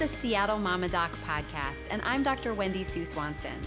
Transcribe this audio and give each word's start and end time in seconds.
the 0.00 0.08
Seattle 0.08 0.58
Mama 0.58 0.88
Doc 0.88 1.14
podcast, 1.26 1.88
and 1.90 2.00
I'm 2.06 2.22
Dr. 2.22 2.54
Wendy 2.54 2.82
Sue 2.82 3.04
Swanson. 3.04 3.60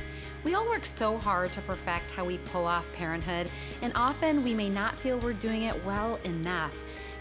We 0.44 0.56
all 0.56 0.66
work 0.66 0.84
so 0.84 1.16
hard 1.16 1.54
to 1.54 1.62
perfect 1.62 2.10
how 2.10 2.26
we 2.26 2.40
pull 2.40 2.66
off 2.66 2.92
parenthood, 2.92 3.48
and 3.84 3.92
often 3.94 4.44
we 4.44 4.56
may 4.56 4.68
not 4.68 4.98
feel 4.98 5.20
we're 5.20 5.34
doing 5.34 5.62
it 5.62 5.86
well 5.86 6.20
enough. 6.24 6.76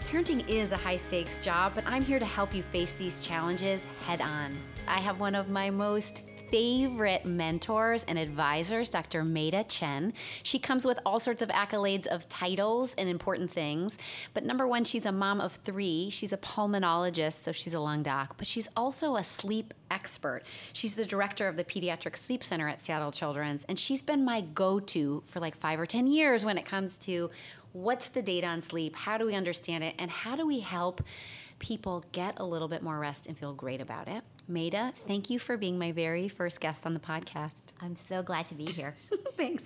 Parenting 0.09 0.43
is 0.49 0.71
a 0.71 0.77
high 0.77 0.97
stakes 0.97 1.41
job, 1.41 1.73
but 1.75 1.85
I'm 1.85 2.01
here 2.01 2.17
to 2.17 2.25
help 2.25 2.55
you 2.55 2.63
face 2.63 2.93
these 2.93 3.23
challenges 3.23 3.85
head 4.07 4.19
on. 4.19 4.57
I 4.87 4.99
have 4.99 5.19
one 5.19 5.35
of 5.35 5.47
my 5.47 5.69
most 5.69 6.23
favorite 6.53 7.25
mentors 7.25 8.03
and 8.03 8.19
advisors, 8.19 8.87
Dr. 8.87 9.23
Maida 9.23 9.63
Chen. 9.63 10.13
She 10.43 10.59
comes 10.59 10.85
with 10.85 10.99
all 11.03 11.19
sorts 11.19 11.41
of 11.41 11.49
accolades 11.49 12.05
of 12.05 12.29
titles 12.29 12.93
and 12.95 13.09
important 13.09 13.49
things. 13.49 13.97
But 14.35 14.45
number 14.45 14.67
one, 14.67 14.83
she's 14.83 15.07
a 15.07 15.11
mom 15.11 15.41
of 15.41 15.53
three. 15.65 16.11
She's 16.11 16.31
a 16.31 16.37
pulmonologist, 16.37 17.41
so 17.41 17.51
she's 17.51 17.73
a 17.73 17.79
lung 17.79 18.03
doc, 18.03 18.35
but 18.37 18.45
she's 18.45 18.67
also 18.77 19.15
a 19.15 19.23
sleep 19.23 19.73
expert. 19.89 20.43
She's 20.73 20.93
the 20.93 21.05
director 21.05 21.47
of 21.47 21.57
the 21.57 21.63
Pediatric 21.63 22.15
Sleep 22.15 22.43
Center 22.43 22.69
at 22.69 22.79
Seattle 22.79 23.11
Children's, 23.11 23.63
and 23.63 23.79
she's 23.79 24.03
been 24.03 24.23
my 24.23 24.41
go 24.41 24.79
to 24.79 25.23
for 25.25 25.39
like 25.39 25.57
five 25.57 25.79
or 25.79 25.87
10 25.87 26.05
years 26.05 26.45
when 26.45 26.59
it 26.59 26.67
comes 26.67 26.97
to 26.97 27.31
what's 27.71 28.09
the 28.09 28.21
data 28.21 28.45
on 28.45 28.61
sleep, 28.61 28.95
how 28.95 29.17
do 29.17 29.25
we 29.25 29.33
understand 29.33 29.83
it, 29.83 29.95
and 29.97 30.11
how 30.11 30.35
do 30.35 30.45
we 30.45 30.59
help 30.59 31.01
people 31.57 32.05
get 32.11 32.35
a 32.37 32.45
little 32.45 32.67
bit 32.67 32.83
more 32.83 32.99
rest 32.99 33.25
and 33.25 33.35
feel 33.35 33.55
great 33.55 33.81
about 33.81 34.07
it. 34.07 34.23
Maida, 34.47 34.93
thank 35.07 35.29
you 35.29 35.39
for 35.39 35.55
being 35.55 35.79
my 35.79 35.91
very 35.91 36.27
first 36.27 36.59
guest 36.59 36.85
on 36.85 36.93
the 36.93 36.99
podcast. 36.99 37.53
I'm 37.81 37.95
so 37.95 38.21
glad 38.21 38.47
to 38.49 38.55
be 38.55 38.65
here. 38.65 38.95
Thanks. 39.37 39.63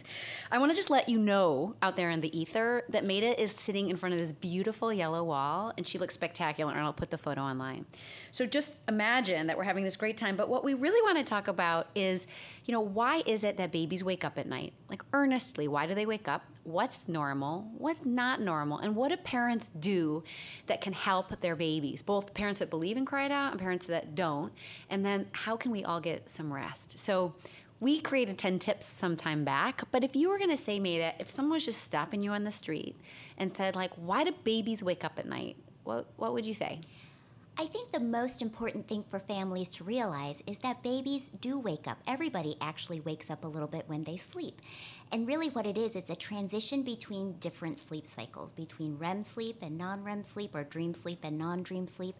I 0.51 0.59
want 0.59 0.71
to 0.71 0.75
just 0.75 0.89
let 0.89 1.09
you 1.09 1.19
know 1.19 1.75
out 1.81 1.97
there 1.97 2.09
in 2.09 2.21
the 2.21 2.35
ether 2.37 2.83
that 2.89 3.05
Maida 3.05 3.39
is 3.39 3.51
sitting 3.51 3.89
in 3.89 3.97
front 3.97 4.13
of 4.13 4.19
this 4.19 4.31
beautiful 4.31 4.93
yellow 4.93 5.23
wall 5.23 5.73
and 5.77 5.85
she 5.85 5.97
looks 5.97 6.13
spectacular, 6.13 6.73
and 6.73 6.81
I'll 6.81 6.93
put 6.93 7.11
the 7.11 7.17
photo 7.17 7.41
online. 7.41 7.85
So 8.31 8.45
just 8.45 8.75
imagine 8.87 9.47
that 9.47 9.57
we're 9.57 9.63
having 9.63 9.83
this 9.83 9.95
great 9.95 10.17
time. 10.17 10.35
But 10.35 10.49
what 10.49 10.63
we 10.63 10.73
really 10.73 11.01
want 11.01 11.17
to 11.17 11.23
talk 11.23 11.47
about 11.47 11.87
is, 11.95 12.25
you 12.65 12.71
know, 12.71 12.81
why 12.81 13.23
is 13.25 13.43
it 13.43 13.57
that 13.57 13.71
babies 13.71 14.03
wake 14.03 14.23
up 14.23 14.37
at 14.37 14.47
night? 14.47 14.73
Like 14.89 15.03
earnestly, 15.13 15.67
why 15.67 15.85
do 15.85 15.93
they 15.93 16.05
wake 16.05 16.27
up? 16.27 16.43
What's 16.63 17.07
normal? 17.07 17.69
What's 17.77 18.03
not 18.03 18.41
normal? 18.41 18.79
And 18.79 18.95
what 18.95 19.09
do 19.09 19.17
parents 19.17 19.69
do 19.79 20.23
that 20.65 20.81
can 20.81 20.93
help 20.93 21.39
their 21.41 21.55
babies? 21.55 22.01
Both 22.01 22.33
parents 22.33 22.59
that 22.59 22.69
believe 22.69 22.97
in 22.97 23.05
Cry 23.05 23.25
It 23.25 23.31
Out 23.31 23.51
and 23.51 23.59
parents 23.59 23.85
that 23.87 24.15
don't. 24.15 24.51
And 24.89 25.05
then 25.05 25.27
how 25.31 25.55
can 25.57 25.71
we 25.71 25.83
all 25.83 25.99
get 25.99 26.29
some 26.29 26.53
rest? 26.53 26.99
So 26.99 27.33
we 27.79 27.99
created 27.99 28.37
10 28.37 28.59
tips 28.59 28.85
some 28.85 29.15
time 29.15 29.43
back, 29.43 29.83
but 29.91 30.03
if 30.03 30.15
you 30.15 30.29
were 30.29 30.37
going 30.37 30.49
to 30.49 30.57
say, 30.57 30.79
Maida, 30.79 31.13
if 31.19 31.29
someone 31.29 31.53
was 31.53 31.65
just 31.65 31.83
stopping 31.83 32.21
you 32.21 32.31
on 32.31 32.43
the 32.43 32.51
street 32.51 32.95
and 33.37 33.55
said, 33.55 33.75
like, 33.75 33.91
why 33.95 34.23
do 34.23 34.33
babies 34.43 34.81
wake 34.81 35.03
up 35.03 35.13
at 35.17 35.27
night? 35.27 35.57
What, 35.83 36.07
what 36.17 36.33
would 36.33 36.45
you 36.45 36.55
say? 36.55 36.81
I 37.59 37.65
think 37.65 37.91
the 37.91 37.99
most 37.99 38.43
important 38.43 38.87
thing 38.87 39.03
for 39.09 39.19
families 39.19 39.69
to 39.69 39.83
realize 39.83 40.43
is 40.45 40.59
that 40.59 40.83
babies 40.83 41.31
do 41.41 41.57
wake 41.57 41.87
up. 41.87 41.97
Everybody 42.05 42.55
actually 42.61 42.99
wakes 42.99 43.31
up 43.31 43.43
a 43.43 43.47
little 43.47 43.67
bit 43.67 43.85
when 43.87 44.03
they 44.03 44.15
sleep. 44.15 44.61
And 45.11 45.27
really, 45.27 45.49
what 45.49 45.65
it 45.65 45.75
is, 45.75 45.95
it's 45.95 46.11
a 46.11 46.15
transition 46.15 46.83
between 46.83 47.39
different 47.39 47.79
sleep 47.79 48.05
cycles, 48.05 48.51
between 48.51 48.99
REM 48.99 49.23
sleep 49.23 49.57
and 49.63 49.75
non 49.75 50.03
REM 50.03 50.23
sleep, 50.23 50.53
or 50.53 50.65
dream 50.65 50.93
sleep 50.93 51.21
and 51.23 51.39
non 51.39 51.63
dream 51.63 51.87
sleep, 51.87 52.15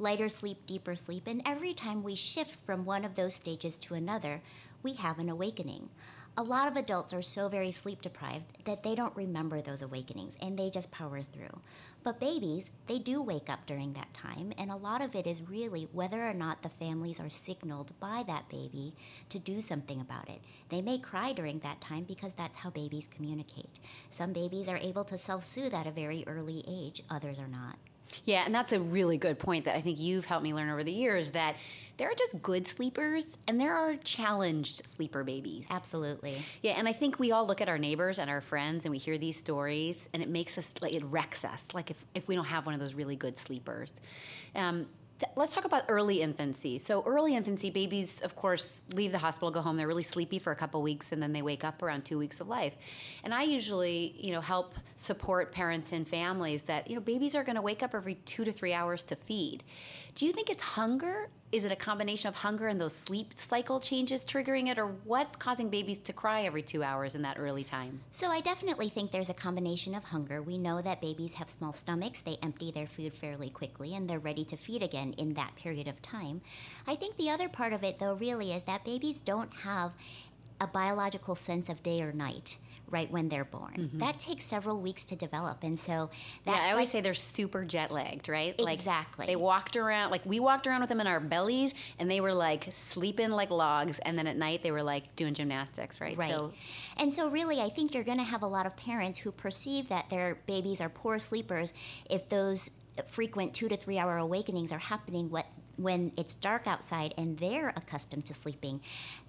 lighter 0.00 0.28
sleep, 0.28 0.66
deeper 0.66 0.96
sleep. 0.96 1.28
And 1.28 1.40
every 1.46 1.72
time 1.72 2.02
we 2.02 2.16
shift 2.16 2.56
from 2.66 2.84
one 2.84 3.04
of 3.04 3.14
those 3.14 3.36
stages 3.36 3.78
to 3.78 3.94
another, 3.94 4.42
we 4.82 4.94
have 4.94 5.20
an 5.20 5.28
awakening 5.28 5.88
a 6.36 6.42
lot 6.42 6.68
of 6.68 6.76
adults 6.76 7.12
are 7.12 7.22
so 7.22 7.48
very 7.48 7.70
sleep 7.70 8.00
deprived 8.02 8.44
that 8.64 8.82
they 8.82 8.94
don't 8.94 9.14
remember 9.16 9.60
those 9.60 9.82
awakenings 9.82 10.36
and 10.40 10.58
they 10.58 10.70
just 10.70 10.90
power 10.90 11.22
through. 11.22 11.60
But 12.02 12.18
babies, 12.18 12.70
they 12.86 12.98
do 12.98 13.20
wake 13.20 13.50
up 13.50 13.66
during 13.66 13.92
that 13.92 14.14
time, 14.14 14.54
and 14.56 14.70
a 14.70 14.76
lot 14.76 15.02
of 15.02 15.14
it 15.14 15.26
is 15.26 15.50
really 15.50 15.86
whether 15.92 16.26
or 16.26 16.32
not 16.32 16.62
the 16.62 16.70
families 16.70 17.20
are 17.20 17.28
signaled 17.28 17.92
by 18.00 18.24
that 18.26 18.48
baby 18.48 18.94
to 19.28 19.38
do 19.38 19.60
something 19.60 20.00
about 20.00 20.30
it. 20.30 20.40
They 20.70 20.80
may 20.80 20.98
cry 20.98 21.34
during 21.34 21.58
that 21.58 21.82
time 21.82 22.04
because 22.04 22.32
that's 22.32 22.56
how 22.56 22.70
babies 22.70 23.08
communicate. 23.14 23.78
Some 24.08 24.32
babies 24.32 24.66
are 24.68 24.78
able 24.78 25.04
to 25.04 25.18
self 25.18 25.44
soothe 25.44 25.74
at 25.74 25.86
a 25.86 25.90
very 25.90 26.24
early 26.26 26.64
age, 26.66 27.02
others 27.10 27.38
are 27.38 27.48
not. 27.48 27.76
Yeah, 28.24 28.42
and 28.44 28.54
that's 28.54 28.72
a 28.72 28.80
really 28.80 29.16
good 29.16 29.38
point 29.38 29.64
that 29.64 29.76
I 29.76 29.80
think 29.80 29.98
you've 29.98 30.24
helped 30.24 30.44
me 30.44 30.54
learn 30.54 30.70
over 30.70 30.84
the 30.84 30.92
years 30.92 31.30
that 31.30 31.56
there 31.96 32.10
are 32.10 32.14
just 32.14 32.40
good 32.40 32.66
sleepers 32.66 33.36
and 33.46 33.60
there 33.60 33.76
are 33.76 33.94
challenged 33.96 34.82
sleeper 34.96 35.22
babies. 35.22 35.66
Absolutely. 35.68 36.42
Yeah, 36.62 36.72
and 36.72 36.88
I 36.88 36.94
think 36.94 37.18
we 37.18 37.30
all 37.30 37.46
look 37.46 37.60
at 37.60 37.68
our 37.68 37.76
neighbors 37.76 38.18
and 38.18 38.30
our 38.30 38.40
friends 38.40 38.86
and 38.86 38.90
we 38.90 38.96
hear 38.96 39.18
these 39.18 39.36
stories 39.36 40.08
and 40.14 40.22
it 40.22 40.30
makes 40.30 40.56
us 40.56 40.72
like 40.80 40.94
it 40.94 41.04
wrecks 41.04 41.44
us 41.44 41.66
like 41.74 41.90
if, 41.90 42.06
if 42.14 42.26
we 42.26 42.34
don't 42.34 42.46
have 42.46 42.64
one 42.64 42.74
of 42.74 42.80
those 42.80 42.94
really 42.94 43.16
good 43.16 43.36
sleepers. 43.36 43.92
Um, 44.54 44.86
let's 45.36 45.54
talk 45.54 45.64
about 45.64 45.84
early 45.88 46.22
infancy. 46.22 46.78
So, 46.78 47.02
early 47.06 47.36
infancy, 47.36 47.70
babies, 47.70 48.20
of 48.20 48.36
course, 48.36 48.82
leave 48.94 49.12
the 49.12 49.18
hospital, 49.18 49.50
go 49.50 49.60
home. 49.60 49.76
They're 49.76 49.88
really 49.88 50.02
sleepy 50.02 50.38
for 50.38 50.52
a 50.52 50.56
couple 50.56 50.82
weeks, 50.82 51.12
and 51.12 51.22
then 51.22 51.32
they 51.32 51.42
wake 51.42 51.64
up 51.64 51.82
around 51.82 52.04
two 52.04 52.18
weeks 52.18 52.40
of 52.40 52.48
life. 52.48 52.74
And 53.24 53.32
I 53.32 53.42
usually, 53.42 54.14
you 54.18 54.32
know, 54.32 54.40
help 54.40 54.74
support 54.96 55.52
parents 55.52 55.92
and 55.92 56.06
families 56.06 56.62
that 56.64 56.88
you 56.88 56.94
know 56.94 57.00
babies 57.00 57.34
are 57.34 57.44
going 57.44 57.56
to 57.56 57.62
wake 57.62 57.82
up 57.82 57.94
every 57.94 58.14
two 58.14 58.44
to 58.44 58.52
three 58.52 58.72
hours 58.72 59.02
to 59.04 59.16
feed. 59.16 59.62
Do 60.14 60.26
you 60.26 60.32
think 60.32 60.50
it's 60.50 60.62
hunger 60.62 61.28
is 61.52 61.64
it 61.64 61.72
a 61.72 61.76
combination 61.76 62.28
of 62.28 62.36
hunger 62.36 62.68
and 62.68 62.80
those 62.80 62.94
sleep 62.94 63.32
cycle 63.34 63.80
changes 63.80 64.24
triggering 64.24 64.68
it, 64.68 64.78
or 64.78 64.86
what's 65.04 65.34
causing 65.34 65.68
babies 65.68 65.98
to 65.98 66.12
cry 66.12 66.42
every 66.42 66.62
two 66.62 66.82
hours 66.82 67.14
in 67.14 67.22
that 67.22 67.38
early 67.38 67.64
time? 67.64 68.00
So, 68.12 68.28
I 68.28 68.40
definitely 68.40 68.88
think 68.88 69.10
there's 69.10 69.30
a 69.30 69.34
combination 69.34 69.94
of 69.94 70.04
hunger. 70.04 70.42
We 70.42 70.58
know 70.58 70.80
that 70.80 71.00
babies 71.00 71.34
have 71.34 71.50
small 71.50 71.72
stomachs, 71.72 72.20
they 72.20 72.38
empty 72.42 72.70
their 72.70 72.86
food 72.86 73.14
fairly 73.14 73.50
quickly, 73.50 73.94
and 73.94 74.08
they're 74.08 74.20
ready 74.20 74.44
to 74.44 74.56
feed 74.56 74.82
again 74.82 75.12
in 75.14 75.34
that 75.34 75.56
period 75.56 75.88
of 75.88 76.00
time. 76.02 76.40
I 76.86 76.94
think 76.94 77.16
the 77.16 77.30
other 77.30 77.48
part 77.48 77.72
of 77.72 77.82
it, 77.82 77.98
though, 77.98 78.14
really 78.14 78.52
is 78.52 78.62
that 78.64 78.84
babies 78.84 79.20
don't 79.20 79.52
have 79.52 79.92
a 80.60 80.66
biological 80.66 81.34
sense 81.34 81.68
of 81.68 81.82
day 81.82 82.02
or 82.02 82.12
night 82.12 82.56
right 82.90 83.10
when 83.10 83.28
they're 83.28 83.44
born. 83.44 83.74
Mm-hmm. 83.76 83.98
That 83.98 84.20
takes 84.20 84.44
several 84.44 84.80
weeks 84.80 85.04
to 85.04 85.16
develop, 85.16 85.62
and 85.62 85.78
so 85.78 86.10
that's 86.44 86.56
yeah, 86.58 86.68
I 86.68 86.70
always 86.72 86.86
like, 86.86 86.92
say 86.92 87.00
they're 87.00 87.14
super 87.14 87.64
jet 87.64 87.90
lagged, 87.90 88.28
right? 88.28 88.54
Exactly. 88.58 89.22
Like 89.22 89.28
they 89.28 89.36
walked 89.36 89.76
around, 89.76 90.10
like 90.10 90.24
we 90.26 90.40
walked 90.40 90.66
around 90.66 90.80
with 90.80 90.88
them 90.88 91.00
in 91.00 91.06
our 91.06 91.20
bellies, 91.20 91.74
and 91.98 92.10
they 92.10 92.20
were 92.20 92.34
like 92.34 92.68
sleeping 92.72 93.30
like 93.30 93.50
logs, 93.50 93.98
and 94.00 94.18
then 94.18 94.26
at 94.26 94.36
night 94.36 94.62
they 94.62 94.72
were 94.72 94.82
like 94.82 95.14
doing 95.16 95.34
gymnastics, 95.34 96.00
right? 96.00 96.16
Right. 96.16 96.30
So, 96.30 96.52
and 96.96 97.12
so 97.12 97.28
really, 97.28 97.60
I 97.60 97.70
think 97.70 97.94
you're 97.94 98.04
going 98.04 98.18
to 98.18 98.24
have 98.24 98.42
a 98.42 98.46
lot 98.46 98.66
of 98.66 98.76
parents 98.76 99.18
who 99.18 99.32
perceive 99.32 99.88
that 99.88 100.10
their 100.10 100.38
babies 100.46 100.80
are 100.80 100.88
poor 100.88 101.18
sleepers 101.18 101.72
if 102.08 102.28
those 102.28 102.70
frequent 103.06 103.54
two 103.54 103.68
to 103.68 103.76
three 103.76 103.98
hour 103.98 104.16
awakenings 104.16 104.72
are 104.72 104.78
happening 104.78 105.30
what 105.30 105.46
when 105.82 106.12
it's 106.16 106.34
dark 106.34 106.66
outside 106.66 107.14
and 107.16 107.38
they're 107.38 107.70
accustomed 107.76 108.26
to 108.26 108.34
sleeping, 108.34 108.80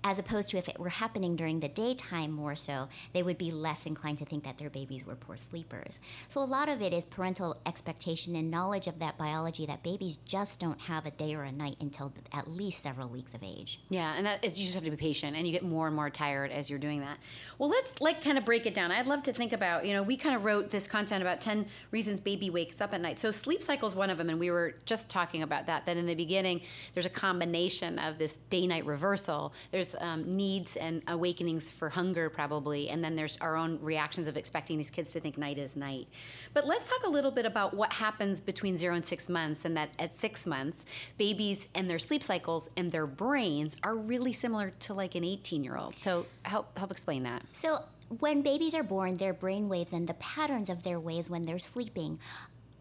as 0.04 0.20
opposed 0.20 0.50
to 0.50 0.58
if 0.58 0.68
it 0.68 0.80
were 0.80 0.90
happening 0.90 1.36
during 1.36 1.60
the 1.60 1.70
daytime 1.70 2.32
more 2.32 2.56
so, 2.56 2.88
they 3.14 3.24
would 3.24 3.38
be 3.38 3.52
less 3.52 3.86
inclined 3.86 4.18
to 4.18 4.26
think 4.26 4.44
that 4.44 4.58
their 4.58 4.70
babies 4.70 5.06
were 5.06 5.16
poor 5.16 5.38
sleepers. 5.38 6.00
So 6.30 6.42
a 6.42 6.44
lot 6.44 6.70
of 6.70 6.82
it 6.82 6.94
is 6.94 7.06
parental 7.06 7.58
expectation 7.66 8.36
and 8.36 8.52
knowledge 8.52 8.88
of 8.88 9.00
that 9.00 9.18
biology 9.18 9.66
that 9.66 9.84
babies 9.84 10.18
just 10.26 10.60
don't 10.60 10.80
have 10.82 11.06
a 11.06 11.12
day 11.12 11.36
or 11.36 11.44
a 11.44 11.52
night 11.52 11.78
until 11.80 12.12
at 12.34 12.48
least 12.48 12.84
several 12.84 13.08
weeks 13.08 13.34
of 13.34 13.44
age. 13.44 13.80
Yeah, 13.90 14.14
and 14.16 14.28
you 14.44 14.64
just 14.64 14.76
have 14.76 14.84
to 14.84 14.92
be 14.92 14.98
patient, 14.98 15.36
and 15.36 15.46
you 15.46 15.54
get 15.54 15.64
more 15.64 15.88
and 15.88 15.96
more 15.96 16.10
tired 16.10 16.52
as 16.52 16.70
you're 16.70 16.80
doing 16.80 17.00
that. 17.02 17.18
Well, 17.58 17.70
let's 17.70 18.02
like 18.02 18.24
kind 18.24 18.38
of 18.38 18.46
break 18.46 18.66
it 18.66 18.74
down. 18.74 18.92
I'd 18.92 19.08
love 19.08 19.24
to 19.24 19.34
think 19.34 19.54
about 19.54 19.86
you 19.86 19.94
know 19.94 20.04
we 20.04 20.18
kind 20.18 20.36
of 20.36 20.46
wrote 20.46 20.70
this 20.70 20.88
content 20.88 21.22
about 21.22 21.42
ten 21.42 21.66
reasons 21.92 22.20
baby 22.20 22.50
wakes 22.50 22.82
up 22.82 22.94
at 22.94 23.02
night. 23.02 23.20
So 23.20 23.32
sleep 23.32 23.64
cycle 23.64 23.88
is 23.88 23.96
one 23.96 24.10
of 24.10 24.18
them, 24.18 24.30
and 24.30 24.40
we 24.40 24.52
were 24.52 24.76
just 24.86 25.10
talking 25.10 25.44
about 25.44 25.68
that. 25.68 25.86
That 25.86 25.98
in 25.98 26.06
the 26.06 26.16
beginning 26.16 26.41
beginning, 26.42 26.68
there's 26.94 27.06
a 27.06 27.10
combination 27.10 28.00
of 28.00 28.18
this 28.18 28.38
day 28.50 28.66
night 28.68 28.86
reversal. 28.86 29.54
There's 29.72 29.96
um, 30.00 30.30
needs 30.30 30.76
and 30.76 31.02
awakenings 31.08 31.70
for 31.70 31.90
hunger, 31.90 32.30
probably, 32.30 32.90
and 32.90 33.04
then 33.04 33.16
there's 33.16 33.38
our 33.38 33.56
own 33.56 33.80
reactions 33.82 34.28
of 34.28 34.38
expecting 34.38 34.78
these 34.78 34.90
kids 34.90 35.14
to 35.14 35.20
think 35.20 35.38
night 35.38 35.58
is 35.58 35.76
night. 35.76 36.08
But 36.54 36.66
let's 36.66 36.90
talk 36.90 37.06
a 37.06 37.10
little 37.10 37.32
bit 37.32 37.46
about 37.46 37.74
what 37.74 37.94
happens 37.94 38.42
between 38.42 38.76
zero 38.76 38.96
and 38.96 39.06
six 39.06 39.30
months, 39.30 39.66
and 39.66 39.78
that 39.78 39.90
at 40.00 40.16
six 40.16 40.46
months, 40.46 40.86
babies 41.18 41.68
and 41.76 41.90
their 41.90 42.00
sleep 42.00 42.24
cycles 42.24 42.70
and 42.76 42.92
their 42.92 43.08
brains 43.08 43.78
are 43.84 43.96
really 43.96 44.34
similar 44.34 44.72
to 44.80 44.94
like 44.94 45.16
an 45.16 45.24
18 45.24 45.64
year 45.64 45.78
old. 45.78 45.96
So 46.00 46.26
help 46.44 46.78
help 46.78 46.92
explain 46.92 47.24
that. 47.24 47.44
So 47.54 47.84
when 48.20 48.42
babies 48.42 48.76
are 48.76 48.84
born, 48.84 49.16
their 49.16 49.34
brain 49.34 49.70
waves 49.70 49.94
and 49.94 50.08
the 50.08 50.16
patterns 50.16 50.70
of 50.70 50.84
their 50.84 51.00
waves 51.00 51.30
when 51.30 51.46
they're 51.46 51.60
sleeping 51.60 52.20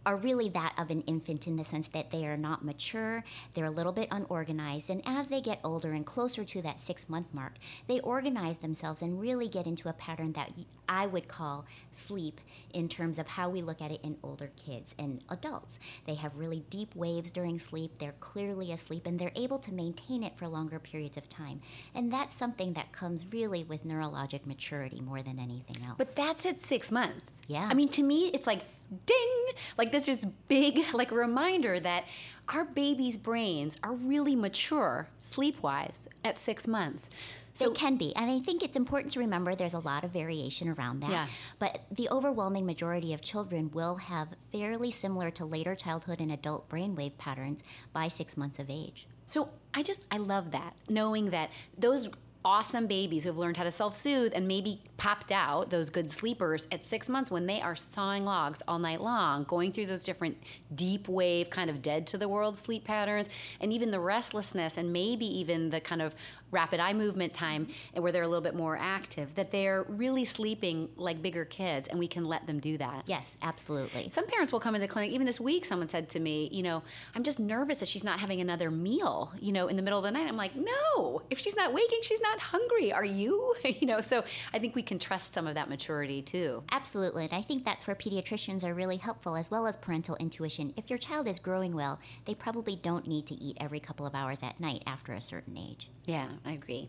are 0.06 0.16
really 0.16 0.48
that 0.48 0.74
of 0.78 0.90
an 0.90 1.02
infant 1.02 1.46
in 1.46 1.56
the 1.56 1.64
sense 1.64 1.88
that 1.88 2.10
they 2.10 2.26
are 2.26 2.36
not 2.36 2.64
mature, 2.64 3.22
they're 3.54 3.66
a 3.66 3.70
little 3.70 3.92
bit 3.92 4.08
unorganized, 4.10 4.90
and 4.90 5.02
as 5.04 5.28
they 5.28 5.40
get 5.40 5.60
older 5.62 5.92
and 5.92 6.06
closer 6.06 6.44
to 6.44 6.62
that 6.62 6.80
six 6.80 7.08
month 7.08 7.26
mark, 7.32 7.54
they 7.86 8.00
organize 8.00 8.58
themselves 8.58 9.02
and 9.02 9.20
really 9.20 9.48
get 9.48 9.66
into 9.66 9.88
a 9.88 9.92
pattern 9.92 10.32
that 10.32 10.50
I 10.88 11.06
would 11.06 11.28
call 11.28 11.66
sleep 11.92 12.40
in 12.72 12.88
terms 12.88 13.18
of 13.18 13.26
how 13.26 13.48
we 13.48 13.62
look 13.62 13.82
at 13.82 13.90
it 13.90 14.00
in 14.02 14.16
older 14.22 14.50
kids 14.56 14.94
and 14.98 15.22
adults. 15.28 15.78
They 16.06 16.14
have 16.14 16.36
really 16.36 16.64
deep 16.70 16.94
waves 16.94 17.30
during 17.30 17.58
sleep, 17.58 17.98
they're 17.98 18.14
clearly 18.20 18.72
asleep, 18.72 19.06
and 19.06 19.18
they're 19.18 19.32
able 19.36 19.58
to 19.60 19.72
maintain 19.72 20.22
it 20.22 20.36
for 20.36 20.48
longer 20.48 20.78
periods 20.78 21.16
of 21.16 21.28
time. 21.28 21.60
And 21.94 22.12
that's 22.12 22.36
something 22.36 22.72
that 22.74 22.92
comes 22.92 23.26
really 23.30 23.64
with 23.64 23.86
neurologic 23.86 24.46
maturity 24.46 25.00
more 25.00 25.22
than 25.22 25.38
anything 25.38 25.84
else. 25.84 25.96
But 25.98 26.16
that's 26.16 26.46
at 26.46 26.60
six 26.60 26.90
months. 26.90 27.32
Yeah. 27.48 27.68
I 27.70 27.74
mean, 27.74 27.88
to 27.90 28.02
me, 28.02 28.30
it's 28.32 28.46
like 28.46 28.62
ding, 29.06 29.44
like 29.78 29.92
this 29.92 30.08
is 30.08 30.24
big, 30.48 30.80
like 30.92 31.12
a 31.12 31.14
reminder 31.14 31.78
that 31.80 32.04
our 32.48 32.64
babies' 32.64 33.16
brains 33.16 33.76
are 33.82 33.92
really 33.92 34.34
mature 34.34 35.08
sleep 35.22 35.62
wise 35.62 36.08
at 36.24 36.38
six 36.38 36.66
months. 36.66 37.08
So, 37.52 37.70
it 37.70 37.76
can 37.76 37.96
be. 37.96 38.14
And 38.14 38.30
I 38.30 38.38
think 38.38 38.62
it's 38.62 38.76
important 38.76 39.12
to 39.14 39.18
remember 39.18 39.54
there's 39.54 39.74
a 39.74 39.80
lot 39.80 40.04
of 40.04 40.12
variation 40.12 40.68
around 40.68 41.00
that. 41.00 41.10
Yeah. 41.10 41.26
But 41.58 41.82
the 41.90 42.08
overwhelming 42.10 42.64
majority 42.64 43.12
of 43.12 43.20
children 43.20 43.70
will 43.74 43.96
have 43.96 44.28
fairly 44.52 44.90
similar 44.90 45.30
to 45.32 45.44
later 45.44 45.74
childhood 45.74 46.20
and 46.20 46.30
adult 46.30 46.68
brainwave 46.68 47.18
patterns 47.18 47.62
by 47.92 48.08
six 48.08 48.36
months 48.36 48.58
of 48.58 48.70
age. 48.70 49.06
So 49.26 49.50
I 49.74 49.82
just, 49.82 50.04
I 50.10 50.16
love 50.16 50.52
that, 50.52 50.74
knowing 50.88 51.30
that 51.30 51.50
those 51.76 52.08
awesome 52.44 52.86
babies 52.86 53.24
who've 53.24 53.36
learned 53.36 53.56
how 53.56 53.64
to 53.64 53.72
self 53.72 53.94
soothe 53.94 54.32
and 54.34 54.46
maybe 54.48 54.80
popped 54.96 55.32
out, 55.32 55.70
those 55.70 55.90
good 55.90 56.10
sleepers, 56.10 56.66
at 56.72 56.84
six 56.84 57.08
months 57.08 57.30
when 57.30 57.46
they 57.46 57.60
are 57.60 57.76
sawing 57.76 58.24
logs 58.24 58.62
all 58.66 58.78
night 58.78 59.00
long, 59.00 59.44
going 59.44 59.72
through 59.72 59.86
those 59.86 60.04
different 60.04 60.36
deep 60.74 61.08
wave, 61.08 61.50
kind 61.50 61.70
of 61.70 61.82
dead 61.82 62.06
to 62.06 62.18
the 62.18 62.28
world 62.28 62.56
sleep 62.56 62.84
patterns, 62.84 63.28
and 63.60 63.72
even 63.72 63.90
the 63.90 64.00
restlessness, 64.00 64.76
and 64.76 64.92
maybe 64.92 65.26
even 65.26 65.70
the 65.70 65.80
kind 65.80 66.02
of 66.02 66.14
rapid 66.50 66.80
eye 66.80 66.92
movement 66.92 67.32
time 67.32 67.68
and 67.94 68.02
where 68.02 68.12
they're 68.12 68.22
a 68.22 68.28
little 68.28 68.42
bit 68.42 68.54
more 68.54 68.76
active, 68.80 69.34
that 69.34 69.50
they're 69.50 69.84
really 69.88 70.24
sleeping 70.24 70.88
like 70.96 71.22
bigger 71.22 71.44
kids 71.44 71.88
and 71.88 71.98
we 71.98 72.08
can 72.08 72.24
let 72.24 72.46
them 72.46 72.58
do 72.58 72.78
that. 72.78 73.04
Yes, 73.06 73.36
absolutely. 73.42 74.08
Some 74.10 74.26
parents 74.26 74.52
will 74.52 74.60
come 74.60 74.74
into 74.74 74.88
clinic, 74.88 75.12
even 75.12 75.26
this 75.26 75.40
week, 75.40 75.64
someone 75.64 75.88
said 75.88 76.08
to 76.10 76.20
me, 76.20 76.48
you 76.52 76.62
know, 76.62 76.82
I'm 77.14 77.22
just 77.22 77.38
nervous 77.38 77.78
that 77.78 77.88
she's 77.88 78.04
not 78.04 78.20
having 78.20 78.40
another 78.40 78.70
meal, 78.70 79.32
you 79.40 79.52
know, 79.52 79.68
in 79.68 79.76
the 79.76 79.82
middle 79.82 79.98
of 79.98 80.04
the 80.04 80.10
night. 80.10 80.28
I'm 80.28 80.36
like, 80.36 80.52
no, 80.56 81.22
if 81.30 81.38
she's 81.38 81.56
not 81.56 81.72
waking, 81.72 82.00
she's 82.02 82.20
not 82.20 82.38
hungry. 82.38 82.92
Are 82.92 83.04
you? 83.04 83.54
you 83.64 83.86
know, 83.86 84.00
so 84.00 84.24
I 84.52 84.58
think 84.58 84.74
we 84.74 84.82
can 84.82 84.98
trust 84.98 85.34
some 85.34 85.46
of 85.46 85.54
that 85.54 85.68
maturity 85.68 86.22
too. 86.22 86.62
Absolutely. 86.72 87.24
And 87.24 87.32
I 87.32 87.42
think 87.42 87.64
that's 87.64 87.86
where 87.86 87.96
pediatricians 87.96 88.64
are 88.64 88.74
really 88.74 88.96
helpful 88.96 89.36
as 89.36 89.50
well 89.50 89.66
as 89.66 89.76
parental 89.76 90.16
intuition. 90.16 90.72
If 90.76 90.90
your 90.90 90.98
child 90.98 91.28
is 91.28 91.38
growing 91.38 91.74
well, 91.74 91.98
they 92.24 92.34
probably 92.34 92.76
don't 92.76 93.06
need 93.06 93.26
to 93.26 93.34
eat 93.34 93.56
every 93.60 93.80
couple 93.80 94.06
of 94.06 94.14
hours 94.14 94.42
at 94.42 94.60
night 94.60 94.82
after 94.86 95.12
a 95.12 95.20
certain 95.20 95.56
age. 95.56 95.90
Yeah, 96.06 96.28
I 96.44 96.52
agree. 96.52 96.88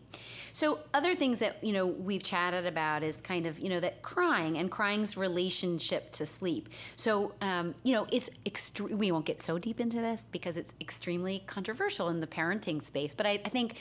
So 0.53 0.79
other 0.93 1.13
things 1.13 1.39
that 1.39 1.63
you 1.63 1.73
know 1.73 1.85
we've 1.85 2.23
chatted 2.23 2.65
about 2.65 3.03
is 3.03 3.21
kind 3.21 3.45
of 3.45 3.59
you 3.59 3.69
know 3.69 3.79
that 3.79 4.01
crying 4.01 4.57
and 4.57 4.71
crying's 4.71 5.17
relationship 5.17 6.11
to 6.13 6.25
sleep. 6.25 6.69
So 6.95 7.33
um, 7.41 7.75
you 7.83 7.93
know 7.93 8.07
it's 8.11 8.29
extre- 8.45 8.91
we 8.91 9.11
won't 9.11 9.25
get 9.25 9.41
so 9.41 9.57
deep 9.57 9.79
into 9.79 9.97
this 9.97 10.23
because 10.31 10.57
it's 10.57 10.73
extremely 10.79 11.43
controversial 11.47 12.09
in 12.09 12.21
the 12.21 12.27
parenting 12.27 12.81
space. 12.81 13.13
But 13.13 13.25
I, 13.25 13.41
I 13.45 13.49
think. 13.49 13.77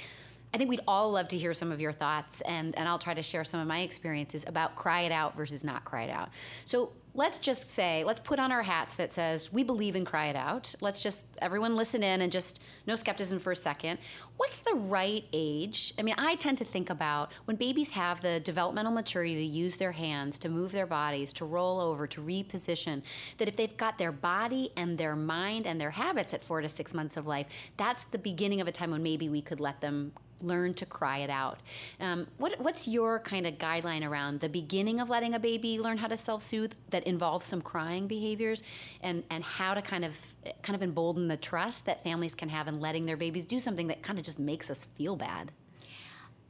I 0.52 0.58
think 0.58 0.68
we'd 0.68 0.80
all 0.88 1.12
love 1.12 1.28
to 1.28 1.38
hear 1.38 1.54
some 1.54 1.70
of 1.70 1.80
your 1.80 1.92
thoughts, 1.92 2.40
and, 2.40 2.76
and 2.76 2.88
I'll 2.88 2.98
try 2.98 3.14
to 3.14 3.22
share 3.22 3.44
some 3.44 3.60
of 3.60 3.68
my 3.68 3.82
experiences 3.82 4.44
about 4.48 4.74
cry 4.74 5.02
it 5.02 5.12
out 5.12 5.36
versus 5.36 5.62
not 5.62 5.84
cry 5.84 6.02
it 6.02 6.10
out. 6.10 6.30
So, 6.64 6.90
let's 7.20 7.38
just 7.38 7.74
say, 7.74 8.02
let's 8.02 8.18
put 8.18 8.38
on 8.38 8.50
our 8.50 8.62
hats 8.62 8.94
that 8.94 9.12
says 9.12 9.52
we 9.52 9.62
believe 9.62 9.94
in 9.94 10.06
cry 10.06 10.28
it 10.28 10.36
out. 10.36 10.74
Let's 10.80 11.02
just, 11.02 11.26
everyone 11.42 11.76
listen 11.76 12.02
in 12.02 12.22
and 12.22 12.32
just 12.32 12.62
no 12.86 12.94
skepticism 12.94 13.40
for 13.40 13.52
a 13.52 13.56
second. 13.56 13.98
What's 14.38 14.60
the 14.60 14.72
right 14.72 15.26
age? 15.34 15.92
I 15.98 16.02
mean, 16.02 16.14
I 16.16 16.36
tend 16.36 16.56
to 16.58 16.64
think 16.64 16.88
about 16.88 17.30
when 17.44 17.58
babies 17.58 17.90
have 17.90 18.22
the 18.22 18.40
developmental 18.40 18.90
maturity 18.90 19.34
to 19.34 19.44
use 19.44 19.76
their 19.76 19.92
hands, 19.92 20.38
to 20.38 20.48
move 20.48 20.72
their 20.72 20.86
bodies, 20.86 21.34
to 21.34 21.44
roll 21.44 21.78
over, 21.78 22.06
to 22.06 22.22
reposition, 22.22 23.02
that 23.36 23.48
if 23.48 23.54
they've 23.54 23.76
got 23.76 23.98
their 23.98 24.12
body 24.12 24.72
and 24.78 24.96
their 24.96 25.14
mind 25.14 25.66
and 25.66 25.78
their 25.78 25.90
habits 25.90 26.32
at 26.32 26.42
four 26.42 26.62
to 26.62 26.70
six 26.70 26.94
months 26.94 27.18
of 27.18 27.26
life, 27.26 27.48
that's 27.76 28.04
the 28.04 28.18
beginning 28.18 28.62
of 28.62 28.66
a 28.66 28.72
time 28.72 28.92
when 28.92 29.02
maybe 29.02 29.28
we 29.28 29.42
could 29.42 29.60
let 29.60 29.82
them 29.82 30.12
learn 30.42 30.74
to 30.74 30.86
cry 30.86 31.18
it 31.18 31.30
out. 31.30 31.60
Um, 32.00 32.26
what, 32.38 32.58
what's 32.60 32.88
your 32.88 33.20
kind 33.20 33.46
of 33.46 33.58
guideline 33.58 34.08
around 34.08 34.40
the 34.40 34.48
beginning 34.48 35.00
of 35.00 35.08
letting 35.10 35.34
a 35.34 35.38
baby 35.38 35.78
learn 35.78 35.98
how 35.98 36.08
to 36.08 36.16
self-soothe 36.16 36.72
that 36.90 37.06
involves 37.10 37.44
some 37.44 37.60
crying 37.60 38.06
behaviors, 38.06 38.62
and 39.02 39.22
and 39.30 39.44
how 39.44 39.74
to 39.74 39.82
kind 39.82 40.04
of 40.04 40.16
kind 40.62 40.74
of 40.74 40.82
embolden 40.82 41.28
the 41.28 41.36
trust 41.36 41.84
that 41.84 42.02
families 42.02 42.34
can 42.34 42.48
have 42.48 42.66
in 42.68 42.80
letting 42.80 43.04
their 43.04 43.18
babies 43.18 43.44
do 43.44 43.58
something 43.58 43.88
that 43.88 44.02
kind 44.02 44.18
of 44.18 44.24
just 44.24 44.38
makes 44.38 44.70
us 44.70 44.86
feel 44.96 45.16
bad. 45.16 45.52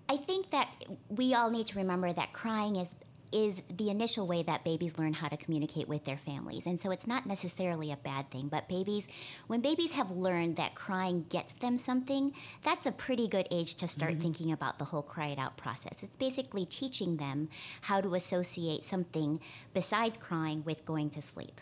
I 0.09 0.17
think 0.17 0.51
that 0.51 0.69
we 1.09 1.35
all 1.35 1.51
need 1.51 1.67
to 1.69 1.79
remember 1.79 2.13
that 2.13 2.33
crying 2.33 2.77
is 2.77 2.89
is 3.33 3.63
the 3.71 3.91
initial 3.91 4.27
way 4.27 4.43
that 4.43 4.65
babies 4.65 4.99
learn 4.99 5.13
how 5.13 5.29
to 5.29 5.37
communicate 5.37 5.89
with 5.89 6.05
their 6.05 6.17
families. 6.17 6.67
And 6.67 6.81
so 6.81 6.91
it's 6.91 7.07
not 7.07 7.27
necessarily 7.27 7.93
a 7.93 7.97
bad 7.97 8.31
thing, 8.31 8.49
but 8.49 8.69
babies, 8.69 9.07
when 9.47 9.61
babies 9.61 9.93
have 9.93 10.11
learned 10.11 10.57
that 10.57 10.75
crying 10.75 11.27
gets 11.29 11.53
them 11.55 11.79
something, 11.79 12.33
that's 12.63 12.87
a 12.87 12.93
pretty 12.93 13.29
good 13.29 13.47
age 13.51 13.75
to 13.77 13.89
start 13.89 14.13
mm-hmm. 14.13 14.23
thinking 14.23 14.53
about 14.53 14.79
the 14.79 14.85
whole 14.87 15.03
cry 15.03 15.29
it 15.29 15.39
out 15.39 15.57
process. 15.57 16.03
It's 16.03 16.17
basically 16.17 16.67
teaching 16.67 17.17
them 17.17 17.49
how 17.83 18.01
to 18.01 18.15
associate 18.15 18.85
something 18.85 19.41
besides 19.75 20.19
crying 20.19 20.65
with 20.65 20.85
going 20.85 21.11
to 21.11 21.23
sleep. 21.23 21.61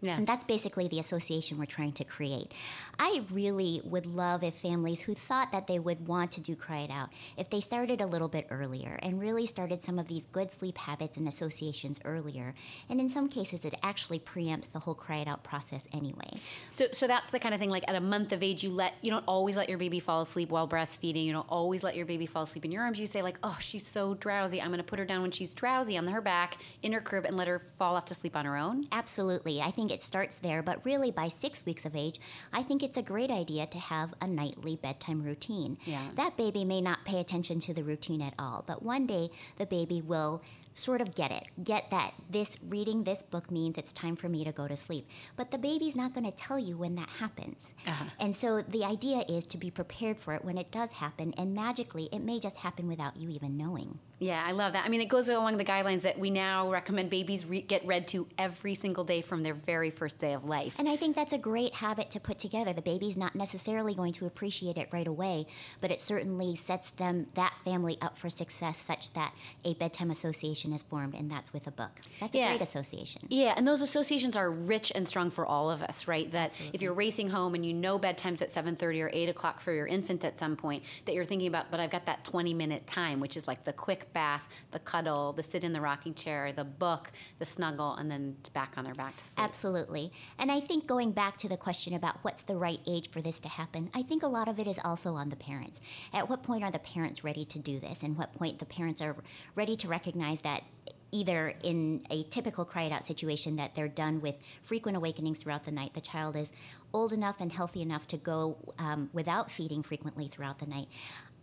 Yeah. 0.00 0.16
And 0.16 0.26
that's 0.26 0.44
basically 0.44 0.86
the 0.88 1.00
association 1.00 1.58
we're 1.58 1.66
trying 1.66 1.92
to 1.92 2.04
create. 2.04 2.52
I 2.98 3.24
really 3.32 3.80
would 3.84 4.06
love 4.06 4.44
if 4.44 4.54
families 4.54 5.00
who 5.00 5.14
thought 5.14 5.50
that 5.52 5.66
they 5.66 5.78
would 5.78 6.06
want 6.06 6.32
to 6.32 6.40
do 6.40 6.54
Cry 6.54 6.80
It 6.80 6.90
Out, 6.90 7.10
if 7.36 7.50
they 7.50 7.60
started 7.60 8.00
a 8.00 8.06
little 8.06 8.28
bit 8.28 8.46
earlier 8.50 8.98
and 9.02 9.20
really 9.20 9.46
started 9.46 9.82
some 9.82 9.98
of 9.98 10.06
these 10.06 10.24
good 10.30 10.52
sleep 10.52 10.78
habits 10.78 11.16
and 11.16 11.26
associations 11.26 12.00
earlier. 12.04 12.54
And 12.88 13.00
in 13.00 13.10
some 13.10 13.28
cases, 13.28 13.64
it 13.64 13.74
actually 13.82 14.20
preempts 14.20 14.70
the 14.70 14.78
whole 14.78 14.94
Cry 14.94 15.18
It 15.18 15.28
Out 15.28 15.42
process 15.42 15.82
anyway. 15.92 16.38
So, 16.70 16.86
so 16.92 17.06
that's 17.06 17.30
the 17.30 17.40
kind 17.40 17.54
of 17.54 17.60
thing 17.60 17.70
like 17.70 17.84
at 17.88 17.96
a 17.96 18.00
month 18.00 18.32
of 18.32 18.42
age, 18.42 18.62
you 18.62 18.70
let, 18.70 18.94
you 19.02 19.10
don't 19.10 19.24
always 19.26 19.56
let 19.56 19.68
your 19.68 19.78
baby 19.78 19.98
fall 19.98 20.22
asleep 20.22 20.50
while 20.50 20.68
breastfeeding. 20.68 21.24
You 21.24 21.32
don't 21.32 21.48
always 21.48 21.82
let 21.82 21.96
your 21.96 22.06
baby 22.06 22.26
fall 22.26 22.44
asleep 22.44 22.64
in 22.64 22.70
your 22.70 22.82
arms. 22.82 23.00
You 23.00 23.06
say, 23.06 23.22
like, 23.22 23.38
oh, 23.42 23.56
she's 23.60 23.86
so 23.86 24.14
drowsy. 24.14 24.60
I'm 24.60 24.68
going 24.68 24.78
to 24.78 24.84
put 24.84 24.98
her 24.98 25.04
down 25.04 25.22
when 25.22 25.30
she's 25.32 25.54
drowsy 25.54 25.96
on 25.98 26.06
her 26.06 26.20
back 26.20 26.58
in 26.82 26.92
her 26.92 27.00
crib 27.00 27.24
and 27.24 27.36
let 27.36 27.48
her 27.48 27.58
fall 27.58 27.96
off 27.96 28.04
to 28.06 28.14
sleep 28.14 28.36
on 28.36 28.44
her 28.44 28.56
own. 28.56 28.86
Absolutely. 28.92 29.60
I 29.60 29.70
think 29.70 29.87
think 29.88 29.98
it 29.98 30.04
starts 30.04 30.36
there, 30.36 30.62
but 30.62 30.84
really 30.84 31.10
by 31.10 31.28
six 31.28 31.64
weeks 31.64 31.86
of 31.86 31.96
age, 31.96 32.20
I 32.52 32.62
think 32.62 32.82
it's 32.82 32.98
a 32.98 33.02
great 33.02 33.30
idea 33.30 33.66
to 33.66 33.78
have 33.78 34.12
a 34.20 34.26
nightly 34.26 34.76
bedtime 34.76 35.22
routine. 35.22 35.78
Yeah. 35.84 36.02
That 36.16 36.36
baby 36.36 36.64
may 36.64 36.80
not 36.80 37.04
pay 37.04 37.20
attention 37.20 37.60
to 37.60 37.74
the 37.74 37.82
routine 37.82 38.20
at 38.20 38.34
all, 38.38 38.64
but 38.66 38.82
one 38.82 39.06
day 39.06 39.30
the 39.56 39.66
baby 39.66 40.02
will 40.02 40.42
sort 40.74 41.00
of 41.00 41.14
get 41.14 41.32
it. 41.32 41.44
Get 41.64 41.90
that 41.90 42.12
this 42.30 42.58
reading 42.68 43.02
this 43.02 43.22
book 43.22 43.50
means 43.50 43.78
it's 43.78 43.92
time 43.92 44.14
for 44.14 44.28
me 44.28 44.44
to 44.44 44.52
go 44.52 44.68
to 44.68 44.76
sleep. 44.76 45.08
But 45.36 45.50
the 45.50 45.58
baby's 45.58 45.96
not 45.96 46.12
going 46.12 46.26
to 46.26 46.36
tell 46.36 46.58
you 46.58 46.76
when 46.76 46.94
that 46.96 47.08
happens. 47.08 47.58
Uh-huh. 47.86 48.04
And 48.20 48.36
so 48.36 48.62
the 48.62 48.84
idea 48.84 49.24
is 49.28 49.44
to 49.46 49.58
be 49.58 49.70
prepared 49.70 50.18
for 50.18 50.34
it 50.34 50.44
when 50.44 50.58
it 50.58 50.70
does 50.70 50.90
happen, 50.90 51.34
and 51.38 51.54
magically, 51.54 52.08
it 52.12 52.20
may 52.20 52.38
just 52.38 52.56
happen 52.56 52.86
without 52.86 53.16
you 53.16 53.30
even 53.30 53.56
knowing. 53.56 53.98
Yeah, 54.20 54.42
I 54.44 54.52
love 54.52 54.72
that. 54.72 54.84
I 54.84 54.88
mean, 54.88 55.00
it 55.00 55.08
goes 55.08 55.28
along 55.28 55.58
the 55.58 55.64
guidelines 55.64 56.02
that 56.02 56.18
we 56.18 56.30
now 56.30 56.70
recommend 56.70 57.08
babies 57.10 57.46
re- 57.46 57.60
get 57.62 57.86
read 57.86 58.08
to 58.08 58.26
every 58.36 58.74
single 58.74 59.04
day 59.04 59.22
from 59.22 59.42
their 59.42 59.54
very 59.54 59.90
first 59.90 60.18
day 60.18 60.32
of 60.32 60.44
life. 60.44 60.74
And 60.78 60.88
I 60.88 60.96
think 60.96 61.14
that's 61.14 61.32
a 61.32 61.38
great 61.38 61.74
habit 61.74 62.10
to 62.12 62.20
put 62.20 62.38
together. 62.38 62.72
The 62.72 62.82
baby's 62.82 63.16
not 63.16 63.36
necessarily 63.36 63.94
going 63.94 64.12
to 64.14 64.26
appreciate 64.26 64.76
it 64.76 64.88
right 64.90 65.06
away, 65.06 65.46
but 65.80 65.90
it 65.90 66.00
certainly 66.00 66.56
sets 66.56 66.90
them, 66.90 67.28
that 67.34 67.54
family, 67.64 67.96
up 68.02 68.18
for 68.18 68.28
success 68.28 68.78
such 68.78 69.12
that 69.12 69.32
a 69.64 69.74
bedtime 69.74 70.10
association 70.10 70.72
is 70.72 70.82
formed, 70.82 71.14
and 71.14 71.30
that's 71.30 71.52
with 71.52 71.66
a 71.66 71.70
book. 71.70 71.92
That's 72.20 72.34
a 72.34 72.38
great 72.38 72.60
association. 72.60 73.22
Yeah, 73.28 73.54
and 73.56 73.66
those 73.68 73.82
associations 73.82 74.36
are 74.36 74.50
rich 74.50 74.90
and 74.94 75.08
strong 75.08 75.30
for 75.30 75.46
all 75.46 75.70
of 75.70 75.82
us, 75.82 76.08
right? 76.08 76.30
That 76.32 76.50
Absolutely. 76.50 76.74
if 76.74 76.82
you're 76.82 76.94
racing 76.94 77.30
home 77.30 77.54
and 77.54 77.64
you 77.64 77.72
know 77.72 77.98
bedtime's 77.98 78.42
at 78.42 78.50
7.30 78.50 79.04
or 79.04 79.10
8 79.12 79.28
o'clock 79.28 79.60
for 79.60 79.72
your 79.72 79.86
infant 79.86 80.24
at 80.24 80.38
some 80.38 80.56
point, 80.56 80.82
that 81.04 81.14
you're 81.14 81.24
thinking 81.24 81.46
about, 81.46 81.70
but 81.70 81.78
I've 81.78 81.90
got 81.90 82.06
that 82.06 82.24
20-minute 82.24 82.86
time, 82.88 83.20
which 83.20 83.36
is 83.36 83.46
like 83.46 83.64
the 83.64 83.72
bath, 84.12 84.48
the 84.70 84.78
cuddle, 84.78 85.32
the 85.32 85.42
sit 85.42 85.64
in 85.64 85.72
the 85.72 85.80
rocking 85.80 86.14
chair, 86.14 86.52
the 86.52 86.64
book, 86.64 87.10
the 87.38 87.44
snuggle, 87.44 87.94
and 87.94 88.10
then 88.10 88.36
back 88.52 88.74
on 88.76 88.84
their 88.84 88.94
back 88.94 89.16
to 89.16 89.24
sleep. 89.24 89.38
Absolutely. 89.38 90.12
And 90.38 90.50
I 90.50 90.60
think 90.60 90.86
going 90.86 91.12
back 91.12 91.36
to 91.38 91.48
the 91.48 91.56
question 91.56 91.94
about 91.94 92.16
what's 92.22 92.42
the 92.42 92.56
right 92.56 92.80
age 92.86 93.10
for 93.10 93.20
this 93.20 93.40
to 93.40 93.48
happen, 93.48 93.90
I 93.94 94.02
think 94.02 94.22
a 94.22 94.28
lot 94.28 94.48
of 94.48 94.58
it 94.58 94.66
is 94.66 94.78
also 94.84 95.14
on 95.14 95.28
the 95.28 95.36
parents. 95.36 95.80
At 96.12 96.28
what 96.28 96.42
point 96.42 96.64
are 96.64 96.70
the 96.70 96.78
parents 96.78 97.24
ready 97.24 97.44
to 97.46 97.58
do 97.58 97.80
this? 97.80 98.02
And 98.02 98.16
what 98.16 98.32
point 98.34 98.58
the 98.58 98.66
parents 98.66 99.00
are 99.02 99.16
ready 99.54 99.76
to 99.76 99.88
recognize 99.88 100.40
that 100.42 100.62
either 101.10 101.54
in 101.62 102.02
a 102.10 102.22
typical 102.24 102.68
it 102.76 102.92
out 102.92 103.06
situation 103.06 103.56
that 103.56 103.74
they're 103.74 103.88
done 103.88 104.20
with 104.20 104.34
frequent 104.62 104.96
awakenings 104.96 105.38
throughout 105.38 105.64
the 105.64 105.70
night, 105.70 105.94
the 105.94 106.00
child 106.00 106.36
is 106.36 106.52
old 106.92 107.12
enough 107.12 107.36
and 107.40 107.52
healthy 107.52 107.82
enough 107.82 108.06
to 108.06 108.16
go 108.16 108.56
um, 108.78 109.10
without 109.12 109.50
feeding 109.50 109.82
frequently 109.82 110.28
throughout 110.28 110.58
the 110.58 110.66
night. 110.66 110.86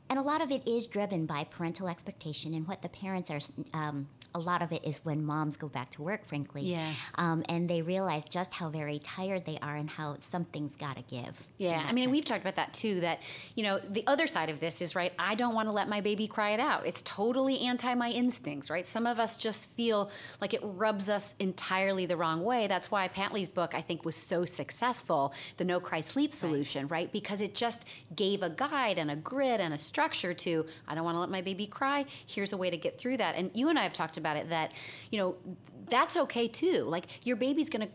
And 0.10 0.20
a 0.20 0.22
lot 0.22 0.42
of 0.42 0.52
it 0.52 0.68
is 0.68 0.86
driven 0.86 1.26
by 1.26 1.46
parental 1.46 1.88
expectation 1.88 2.54
and 2.54 2.68
what 2.68 2.82
the 2.82 2.90
parents 2.90 3.32
are. 3.32 3.40
Um, 3.74 4.08
a 4.36 4.40
lot 4.40 4.62
of 4.62 4.72
it 4.74 4.84
is 4.84 5.00
when 5.04 5.26
moms 5.26 5.56
go 5.56 5.68
back 5.70 5.90
to 5.92 6.02
work, 6.02 6.28
frankly. 6.28 6.64
Yeah. 6.64 6.92
Um, 7.16 7.44
and 7.48 7.70
they 7.70 7.82
realize 7.82 8.26
just 8.26 8.54
how 8.54 8.70
very 8.70 9.00
tired 9.00 9.46
they 9.46 9.58
are 9.62 9.76
and 9.76 9.90
how 9.90 10.18
something's 10.20 10.76
got 10.76 10.98
to 10.98 11.04
give. 11.04 11.42
Yeah. 11.58 11.84
I 11.88 11.94
mean, 11.94 12.06
sense. 12.06 12.12
we've 12.12 12.26
talked 12.26 12.42
about 12.42 12.56
that 12.58 12.74
too. 12.74 13.00
That 13.00 13.22
you 13.56 13.64
know, 13.64 13.80
the 13.80 14.04
other 14.08 14.28
side 14.28 14.50
of 14.50 14.60
this 14.60 14.82
is 14.82 14.94
right. 14.94 15.14
I 15.18 15.36
don't 15.36 15.56
want 15.56 15.70
to 15.70 15.72
let 15.72 15.88
my 15.88 16.02
baby 16.02 16.28
cry 16.28 16.52
it 16.52 16.60
out. 16.60 16.86
It's 16.86 17.02
totally 17.04 17.62
anti 17.62 17.94
my 17.96 18.10
instincts, 18.10 18.70
right? 18.70 18.86
Some 18.86 19.08
of 19.08 19.20
us 19.20 19.38
just 19.38 19.70
feel 19.70 20.12
like 20.42 20.54
it 20.54 20.62
rubs 20.64 21.08
us 21.08 21.34
entirely 21.40 22.06
the 22.06 22.18
wrong 22.18 22.44
way. 22.44 22.68
That's 22.68 22.92
why 22.92 23.08
Pantley's 23.08 23.54
book, 23.54 23.74
I 23.74 23.82
think, 23.82 24.04
was 24.04 24.18
so 24.18 24.44
successful, 24.44 25.34
the 25.56 25.64
No 25.64 25.80
Cry 25.80 26.02
Sleep 26.02 26.34
Solution, 26.34 26.90
right? 26.90 26.92
right? 26.92 27.12
Because 27.12 27.40
it 27.40 27.56
just 27.56 27.86
gave 28.16 28.44
a 28.44 28.50
guide 28.50 28.98
and 28.98 29.10
a 29.10 29.16
grid 29.16 29.62
and 29.62 29.74
a 29.74 29.78
structure 29.78 30.34
to 30.34 30.66
I 30.90 30.96
don't 30.96 31.06
want 31.06 31.16
to 31.16 31.20
let 31.22 31.30
my 31.30 31.42
baby 31.42 31.68
cry. 31.68 32.06
Here's 32.26 32.52
a 32.52 32.58
way 32.58 32.70
to 32.70 32.78
get 32.78 32.98
through 32.98 33.18
that. 33.18 33.36
And 33.36 33.50
you 33.54 33.70
and 33.70 33.80
I 33.80 33.84
have 33.84 33.94
talked 33.94 34.18
about 34.18 34.25
about 34.26 34.38
it 34.38 34.50
that, 34.50 34.72
you 35.12 35.20
know, 35.20 35.36
that's 35.90 36.18
okay 36.18 36.48
too. 36.48 36.84
Like 36.84 37.06
your 37.26 37.36
baby's 37.36 37.70
going 37.70 37.88
to 37.88 37.94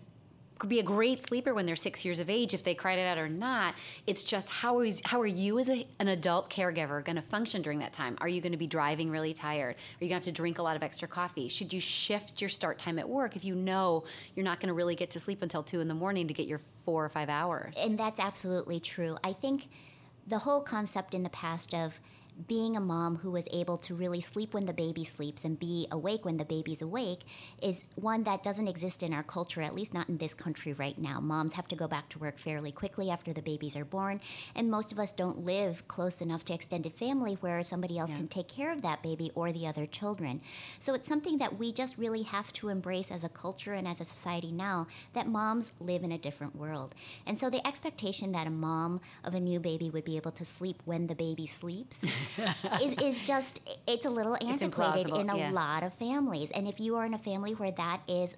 be 0.67 0.79
a 0.79 0.83
great 0.83 1.27
sleeper 1.27 1.55
when 1.55 1.65
they're 1.65 1.75
six 1.77 2.05
years 2.05 2.21
of 2.21 2.29
age 2.29 2.53
if 2.53 2.63
they 2.63 2.75
cried 2.75 2.99
it 2.99 3.07
out 3.07 3.19
or 3.19 3.29
not. 3.29 3.75
It's 4.07 4.23
just 4.23 4.49
how 4.49 4.81
is 4.81 5.01
how 5.05 5.21
are 5.21 5.27
you 5.27 5.59
as 5.59 5.71
a, 5.71 5.87
an 5.99 6.09
adult 6.09 6.51
caregiver 6.51 7.03
going 7.03 7.17
to 7.17 7.23
function 7.23 7.63
during 7.63 7.79
that 7.79 7.93
time? 7.93 8.17
Are 8.21 8.29
you 8.29 8.41
going 8.41 8.53
to 8.53 8.59
be 8.59 8.67
driving 8.67 9.11
really 9.11 9.33
tired? 9.33 9.77
Are 9.77 10.05
you 10.05 10.09
going 10.09 10.21
to 10.21 10.29
have 10.29 10.35
to 10.35 10.43
drink 10.43 10.59
a 10.59 10.63
lot 10.63 10.77
of 10.77 10.83
extra 10.83 11.09
coffee? 11.09 11.49
Should 11.49 11.73
you 11.73 11.81
shift 11.81 12.41
your 12.41 12.51
start 12.51 12.79
time 12.79 12.99
at 12.99 13.09
work 13.09 13.37
if 13.37 13.45
you 13.45 13.55
know 13.55 14.05
you're 14.35 14.45
not 14.45 14.61
going 14.61 14.69
to 14.69 14.75
really 14.75 14.95
get 14.95 15.11
to 15.13 15.21
sleep 15.21 15.43
until 15.43 15.63
two 15.63 15.81
in 15.81 15.89
the 15.89 15.95
morning 15.95 16.29
to 16.29 16.35
get 16.35 16.47
your 16.47 16.59
four 16.85 17.05
or 17.05 17.09
five 17.09 17.31
hours? 17.31 17.77
And 17.79 17.99
that's 17.99 18.21
absolutely 18.21 18.81
true. 18.81 19.17
I 19.25 19.33
think 19.33 19.69
the 20.27 20.39
whole 20.39 20.61
concept 20.61 21.15
in 21.15 21.23
the 21.23 21.31
past 21.31 21.75
of 21.75 21.99
being 22.47 22.77
a 22.77 22.81
mom 22.81 23.17
who 23.17 23.31
was 23.31 23.45
able 23.53 23.79
to 23.79 23.95
really 23.95 24.21
sleep 24.21 24.55
when 24.55 24.67
the 24.67 24.73
baby 24.73 25.05
sleeps 25.05 25.45
and 25.45 25.59
be 25.59 25.87
awake 25.91 26.25
when 26.25 26.37
the 26.37 26.45
baby's 26.45 26.83
awake 26.83 27.21
is 27.63 27.81
one 27.97 28.25
that 28.25 28.43
doesn't 28.43 28.69
exist 28.69 29.03
in 29.03 29.13
our 29.13 29.23
culture, 29.23 29.61
at 29.61 29.75
least 29.75 29.95
not 29.95 30.09
in 30.09 30.19
this 30.19 30.35
country 30.35 30.73
right 30.73 30.99
now. 30.99 31.21
Moms 31.21 31.55
have 31.55 31.69
to 31.69 31.77
go 31.77 31.87
back 31.87 32.09
to 32.11 32.19
work 32.19 32.39
fairly 32.39 32.73
quickly 32.73 33.11
after 33.11 33.33
the 33.33 33.43
babies 33.43 33.77
are 33.77 33.85
born, 33.85 34.21
and 34.55 34.71
most 34.71 34.93
of 34.93 34.99
us 34.99 35.13
don't 35.13 35.45
live 35.45 35.87
close 35.89 36.21
enough 36.21 36.45
to 36.45 36.55
extended 36.55 36.95
family 36.95 37.35
where 37.41 37.63
somebody 37.65 37.99
else 37.99 38.11
yeah. 38.11 38.17
can 38.17 38.29
take 38.29 38.49
care 38.49 38.73
of 38.73 38.83
that 38.83 39.03
baby 39.03 39.31
or 39.35 39.53
the 39.53 39.67
other 39.67 39.87
children. 39.87 40.41
So 40.79 40.95
it's 40.95 41.09
something 41.09 41.39
that 41.39 41.59
we 41.59 41.73
just 41.73 41.99
really 41.99 42.23
have 42.23 42.53
to 42.55 42.69
embrace 42.69 43.11
as 43.11 43.25
a 43.25 43.29
culture 43.29 43.73
and 43.75 43.87
as 43.87 44.01
a 44.01 44.05
society 44.05 44.53
now 44.53 44.87
that 45.15 45.27
moms 45.27 45.73
live 45.81 46.03
in 46.03 46.13
a 46.13 46.19
different 46.19 46.57
world. 46.57 46.95
And 47.27 47.39
so 47.39 47.51
the 47.51 47.67
expectation 47.67 48.33
that 48.33 48.47
a 48.47 48.51
mom 48.51 49.01
of 49.25 49.35
a 49.35 49.41
new 49.41 49.61
baby 49.61 49.91
would 49.91 50.05
be 50.05 50.17
able 50.17 50.33
to 50.33 50.45
sleep 50.45 50.83
when 50.85 51.07
the 51.07 51.15
baby 51.15 51.47
sleeps 51.47 51.99
is, 52.83 52.93
is 53.03 53.21
just 53.23 53.61
it's 53.87 54.07
a 54.07 54.11
little 54.11 54.37
antiquated 54.41 55.15
in 55.15 55.31
a 55.31 55.37
yeah. 55.37 55.51
lot 55.51 55.83
of 55.83 55.95
families. 55.95 56.51
And 56.55 56.69
if 56.69 56.81
you 56.81 56.97
are 56.97 57.07
in 57.07 57.15
a 57.15 57.19
family 57.19 57.53
where 57.53 57.73
that 57.73 58.01
is 58.09 58.35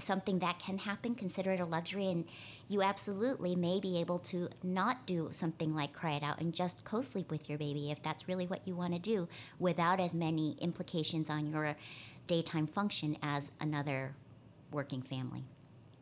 something 0.00 0.40
that 0.40 0.58
can 0.58 0.78
happen, 0.78 1.14
consider 1.14 1.52
it 1.52 1.60
a 1.60 1.64
luxury, 1.64 2.08
and 2.08 2.24
you 2.68 2.82
absolutely 2.82 3.54
may 3.54 3.80
be 3.80 4.00
able 4.00 4.18
to 4.18 4.48
not 4.62 5.06
do 5.06 5.28
something 5.30 5.74
like 5.74 5.92
cry 5.92 6.12
it 6.12 6.22
out 6.22 6.40
and 6.40 6.54
just 6.54 6.84
co 6.84 7.02
sleep 7.02 7.30
with 7.30 7.48
your 7.48 7.58
baby 7.58 7.90
if 7.90 8.02
that's 8.02 8.26
really 8.28 8.46
what 8.46 8.66
you 8.66 8.74
want 8.74 8.92
to 8.92 8.98
do 8.98 9.28
without 9.58 10.00
as 10.00 10.14
many 10.14 10.56
implications 10.60 11.30
on 11.30 11.50
your 11.50 11.76
daytime 12.26 12.66
function 12.66 13.16
as 13.22 13.50
another 13.60 14.14
working 14.72 15.02
family. 15.02 15.44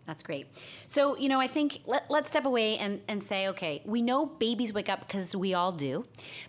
That's 0.05 0.25
great. 0.25 0.49
So, 0.89 1.17
you 1.17 1.29
know, 1.29 1.41
I 1.41 1.47
think 1.47 1.81
let, 1.87 2.11
let's 2.11 2.29
step 2.29 2.45
away 2.45 2.77
and, 2.79 3.01
and 3.07 3.23
say, 3.23 3.47
okay, 3.49 3.83
we 3.85 4.03
know 4.03 4.27
babies 4.27 4.73
wake 4.73 4.89
up 4.89 5.07
because 5.07 5.37
we 5.37 5.55
all 5.55 5.71
do. 5.71 6.05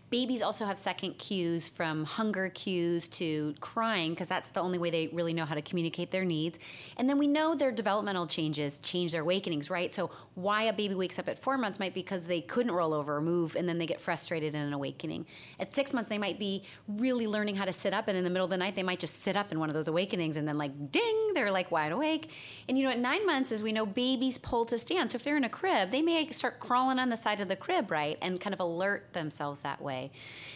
Babies 0.10 0.42
also 0.42 0.66
have 0.66 0.80
second 0.80 1.20
cues 1.20 1.70
from 1.70 2.04
hunger 2.04 2.50
cues 2.50 3.08
to 3.10 3.54
crying 3.62 4.12
because 4.12 4.28
that's 4.28 4.50
the 4.50 4.60
only 4.60 4.80
way 4.80 4.90
they 4.90 5.08
really 5.08 5.34
know 5.34 5.46
how 5.46 5.54
to 5.54 5.62
communicate 5.62 6.10
their 6.10 6.26
needs. 6.26 6.58
And 6.98 7.08
then 7.08 7.20
we 7.20 7.28
know 7.28 7.54
their 7.54 7.72
developmental 7.72 8.26
changes 8.26 8.80
change 8.80 9.12
their 9.12 9.22
awakenings, 9.22 9.70
right? 9.70 9.94
So, 9.94 10.10
why 10.36 10.64
a 10.64 10.74
baby 10.74 10.96
wakes 10.96 11.20
up 11.20 11.30
at 11.30 11.38
four 11.38 11.58
months 11.58 11.80
might 11.80 11.94
be 11.94 12.02
because 12.02 12.24
they 12.24 12.42
couldn't 12.42 12.72
roll 12.72 12.92
over 12.92 13.18
or 13.18 13.22
move 13.22 13.56
and 13.56 13.70
then 13.70 13.78
they 13.78 13.86
get 13.86 14.02
frustrated 14.02 14.56
in 14.56 14.62
an 14.62 14.74
awakening. 14.74 15.28
At 15.60 15.76
six 15.76 15.94
months, 15.94 16.10
they 16.10 16.18
might 16.18 16.40
be 16.40 16.64
really 16.88 17.28
learning 17.28 17.56
how 17.56 17.66
to 17.66 17.74
sit 17.74 17.94
up. 17.94 18.08
And 18.08 18.18
in 18.18 18.24
the 18.24 18.32
middle 18.32 18.46
of 18.46 18.50
the 18.50 18.58
night, 18.58 18.76
they 18.76 18.84
might 18.84 19.00
just 19.00 19.22
sit 19.22 19.38
up 19.38 19.52
in 19.52 19.60
one 19.60 19.70
of 19.70 19.76
those 19.76 19.88
awakenings 19.88 20.38
and 20.38 20.48
then, 20.48 20.58
like, 20.58 20.92
ding, 20.92 21.34
they're 21.36 21.52
like 21.52 21.72
wide 21.72 21.92
awake. 21.92 22.32
And, 22.68 22.78
you 22.78 22.84
know, 22.84 22.90
at 22.90 23.00
nine 23.00 23.26
months, 23.28 23.43
we 23.52 23.72
know, 23.72 23.86
babies 23.86 24.38
pull 24.38 24.66
to 24.66 24.78
stand. 24.78 25.12
So 25.12 25.16
if 25.18 25.24
they're 25.24 25.38
in 25.38 25.44
a 25.44 25.50
crib, 25.50 25.92
they 25.92 26.02
may 26.02 26.30
start 26.30 26.60
crawling 26.60 27.00
on 27.00 27.10
the 27.10 27.18
side 27.18 27.42
of 27.42 27.48
the 27.48 27.56
crib, 27.56 27.92
right, 27.92 28.18
and 28.22 28.40
kind 28.40 28.54
of 28.54 28.60
alert 28.60 29.12
themselves 29.14 29.62
that 29.62 29.82
way. 29.82 30.12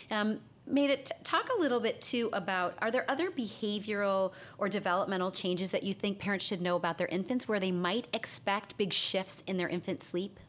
Um, 0.10 0.40
Maida 0.70 0.98
talk 1.24 1.50
a 1.58 1.60
little 1.60 1.80
bit 1.80 2.02
too 2.02 2.30
about 2.34 2.76
are 2.80 2.92
there 2.92 3.06
other 3.10 3.32
behavioral 3.32 4.34
or 4.58 4.68
developmental 4.68 5.32
changes 5.32 5.72
that 5.72 5.84
you 5.84 5.94
think 5.94 6.20
parents 6.20 6.46
should 6.46 6.62
know 6.62 6.76
about 6.76 6.98
their 6.98 7.08
infants 7.08 7.48
where 7.48 7.60
they 7.60 7.72
might 7.72 8.08
expect 8.14 8.78
big 8.78 8.92
shifts 8.92 9.44
in 9.48 9.58
their 9.58 9.70
infant 9.70 10.04
sleep 10.04 10.40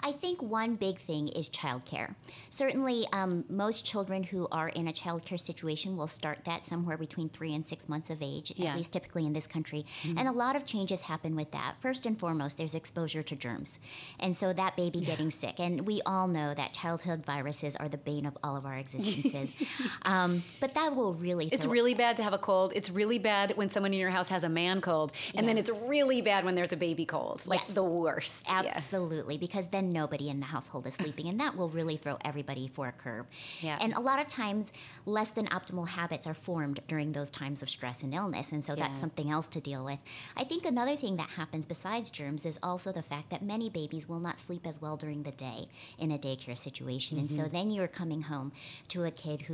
I 0.00 0.12
think 0.12 0.42
one 0.42 0.74
big 0.74 0.98
thing 0.98 1.28
is 1.28 1.48
childcare. 1.48 2.14
Certainly, 2.50 3.06
um, 3.12 3.44
most 3.48 3.84
children 3.86 4.22
who 4.22 4.46
are 4.52 4.68
in 4.68 4.88
a 4.88 4.92
childcare 4.92 5.40
situation 5.40 5.96
will 5.96 6.06
start 6.06 6.40
that 6.44 6.66
somewhere 6.66 6.98
between 6.98 7.28
three 7.30 7.54
and 7.54 7.64
six 7.64 7.88
months 7.88 8.10
of 8.10 8.20
age, 8.20 8.52
yeah. 8.56 8.72
at 8.72 8.76
least 8.76 8.92
typically 8.92 9.24
in 9.24 9.32
this 9.32 9.46
country. 9.46 9.86
Mm-hmm. 10.02 10.18
And 10.18 10.28
a 10.28 10.32
lot 10.32 10.56
of 10.56 10.66
changes 10.66 11.00
happen 11.00 11.34
with 11.34 11.50
that. 11.52 11.76
First 11.80 12.04
and 12.04 12.18
foremost, 12.18 12.58
there's 12.58 12.74
exposure 12.74 13.22
to 13.22 13.34
germs. 13.34 13.78
And 14.20 14.36
so 14.36 14.52
that 14.52 14.76
baby 14.76 14.98
yeah. 14.98 15.06
getting 15.06 15.30
sick. 15.30 15.58
And 15.58 15.86
we 15.86 16.02
all 16.04 16.28
know 16.28 16.54
that 16.54 16.74
childhood 16.74 17.24
viruses 17.24 17.74
are 17.76 17.88
the 17.88 17.96
bane 17.96 18.26
of 18.26 18.36
all 18.44 18.56
of 18.56 18.66
our 18.66 18.76
existences. 18.84 19.50
um, 20.02 20.42
but 20.60 20.74
that 20.74 20.94
will 20.94 21.14
really. 21.14 21.48
It's 21.52 21.66
really 21.66 21.94
bad 21.94 22.16
to 22.16 22.22
have 22.22 22.32
a 22.32 22.38
cold. 22.38 22.72
It's 22.74 22.90
really 22.90 23.18
bad 23.18 23.56
when 23.56 23.70
someone 23.70 23.92
in 23.92 24.00
your 24.00 24.10
house 24.10 24.28
has 24.28 24.44
a 24.44 24.48
man 24.48 24.80
cold. 24.80 25.12
And 25.34 25.44
yeah. 25.44 25.46
then 25.46 25.58
it's 25.58 25.70
really 25.70 26.22
bad 26.22 26.44
when 26.44 26.54
there's 26.54 26.72
a 26.72 26.76
baby 26.76 27.04
cold. 27.04 27.46
Like 27.46 27.60
yes. 27.60 27.74
the 27.74 27.84
worst. 27.84 28.42
Absolutely. 28.48 29.38
Because 29.38 29.68
then 29.68 29.92
nobody 29.92 30.28
in 30.28 30.40
the 30.40 30.46
household 30.46 30.86
is 30.86 30.94
sleeping, 30.94 31.28
and 31.28 31.38
that 31.40 31.56
will 31.56 31.68
really 31.68 31.96
throw 31.96 32.18
everybody 32.24 32.68
for 32.68 32.88
a 32.88 32.92
curve. 32.92 33.26
Yeah. 33.60 33.78
And 33.80 33.92
a 33.94 34.00
lot 34.00 34.20
of 34.20 34.28
times, 34.28 34.66
less 35.06 35.30
than 35.30 35.46
optimal 35.48 35.88
habits 35.88 36.26
are 36.26 36.34
formed 36.34 36.80
during 36.88 37.12
those 37.12 37.30
times 37.30 37.62
of 37.62 37.70
stress 37.70 38.02
and 38.02 38.14
illness, 38.14 38.52
and 38.52 38.64
so 38.64 38.74
yeah. 38.74 38.88
that's 38.88 39.00
something 39.00 39.30
else 39.30 39.46
to 39.48 39.60
deal 39.60 39.84
with. 39.84 39.98
I 40.36 40.44
think 40.44 40.64
another 40.64 40.96
thing 40.96 41.16
that 41.16 41.28
happens 41.30 41.66
besides 41.66 42.10
germs 42.10 42.44
is 42.44 42.58
also 42.62 42.92
the 42.92 43.02
fact 43.02 43.30
that 43.30 43.42
many 43.42 43.68
babies 43.70 44.08
will 44.08 44.20
not 44.20 44.38
sleep 44.38 44.66
as 44.66 44.80
well 44.80 44.96
during 44.96 45.22
the 45.22 45.32
day 45.32 45.68
in 45.98 46.10
a 46.12 46.18
daycare 46.18 46.58
situation, 46.58 47.18
mm-hmm. 47.18 47.26
and 47.26 47.36
so 47.36 47.44
mm-hmm. 47.44 47.56
then 47.56 47.70
you're 47.70 47.88
coming 47.88 48.22
home 48.22 48.52
to 48.88 49.04
a 49.04 49.10
kid 49.10 49.42
who 49.42 49.53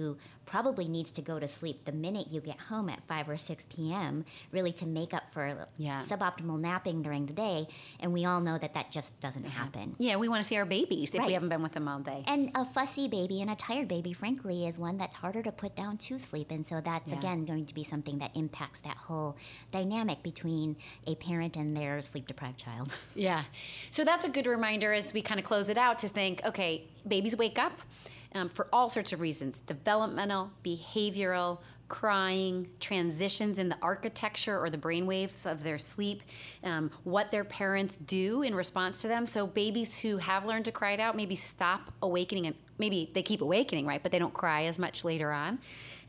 probably 0.51 0.89
needs 0.89 1.13
to 1.13 1.23
go 1.23 1.39
to 1.39 1.47
sleep 1.47 1.85
the 1.85 1.93
minute 1.93 2.27
you 2.29 2.41
get 2.41 2.59
home 2.59 2.89
at 2.89 3.01
5 3.07 3.29
or 3.29 3.37
6 3.37 3.67
p.m., 3.71 4.25
really 4.51 4.73
to 4.73 4.87
make 4.87 5.15
up 5.15 5.23
for 5.33 5.69
yeah. 5.79 6.03
suboptimal 6.09 6.59
napping 6.59 7.03
during 7.03 7.25
the 7.27 7.33
day. 7.33 7.69
And 8.01 8.13
we 8.13 8.25
all 8.25 8.41
know 8.41 8.59
that 8.59 8.75
that 8.75 8.91
just 8.91 9.19
doesn't 9.21 9.45
happen. 9.45 9.95
Yeah, 9.99 10.17
we 10.17 10.29
want 10.29 10.43
to 10.43 10.49
see 10.49 10.57
our 10.57 10.65
babies 10.65 11.11
if 11.15 11.21
right. 11.21 11.29
we 11.29 11.35
haven't 11.35 11.51
been 11.51 11.63
with 11.63 11.73
them 11.73 11.87
all 11.87 12.01
day. 12.01 12.25
And 12.27 12.51
a 12.57 12.65
fussy 12.65 13.07
baby 13.07 13.41
and 13.43 13.51
a 13.51 13.55
tired 13.55 13.87
baby, 13.87 14.13
frankly, 14.13 14.67
is 14.67 14.77
one 14.77 14.99
that's 14.99 15.15
harder 15.15 15.41
to 15.43 15.53
put 15.53 15.77
down 15.77 15.99
to 15.99 16.19
sleep. 16.19 16.51
And 16.51 16.67
so 16.67 16.81
that's, 16.81 17.09
yeah. 17.09 17.19
again, 17.19 17.45
going 17.45 17.67
to 17.67 17.75
be 17.75 17.85
something 17.85 18.19
that 18.19 18.37
impacts 18.37 18.81
that 18.81 18.97
whole 18.97 19.37
dynamic 19.71 20.21
between 20.25 20.77
a 21.07 21.15
parent 21.15 21.55
and 21.55 21.77
their 21.77 22.03
sleep 22.03 22.27
deprived 22.27 22.59
child. 22.59 22.93
Yeah. 23.15 23.45
So 23.91 24.05
that's 24.05 24.25
a 24.25 24.29
good 24.29 24.47
reminder 24.47 24.93
as 24.93 25.13
we 25.13 25.23
kind 25.23 25.39
of 25.39 25.47
close 25.47 25.69
it 25.69 25.79
out 25.79 25.99
to 26.01 26.09
think 26.09 26.41
okay, 26.45 26.89
babies 27.07 27.37
wake 27.37 27.59
up 27.59 27.73
um, 28.35 28.49
for 28.49 28.69
all 28.73 28.89
sorts 28.89 29.13
of 29.13 29.21
reasons 29.21 29.61
developmental, 29.61 30.51
behavioral, 30.65 31.59
crying, 31.89 32.69
transitions 32.79 33.59
in 33.59 33.69
the 33.69 33.77
architecture 33.83 34.59
or 34.59 34.71
the 34.71 34.79
brainwaves 34.79 35.51
of 35.51 35.63
their 35.63 35.77
sleep, 35.77 36.23
um, 36.63 36.91
what 37.03 37.31
their 37.31 37.45
parents 37.45 37.97
do 37.97 38.43
in 38.43 38.55
response 38.55 39.01
to 39.03 39.09
them. 39.09 39.27
So, 39.27 39.47
babies 39.47 39.99
who 39.99 40.17
have 40.19 40.47
learned 40.47 40.65
to 40.67 40.73
cry 40.73 40.93
it 40.93 41.01
out 41.01 41.17
maybe 41.17 41.37
stop 41.37 41.93
awakening 42.01 42.47
and 42.47 42.57
maybe 42.81 43.11
they 43.15 43.23
keep 43.23 43.41
awakening, 43.43 43.87
right? 43.87 44.03
But 44.03 44.11
they 44.11 44.19
don't 44.19 44.35
cry 44.35 44.65
as 44.65 44.79
much 44.79 45.05
later 45.05 45.31
on. 45.31 45.59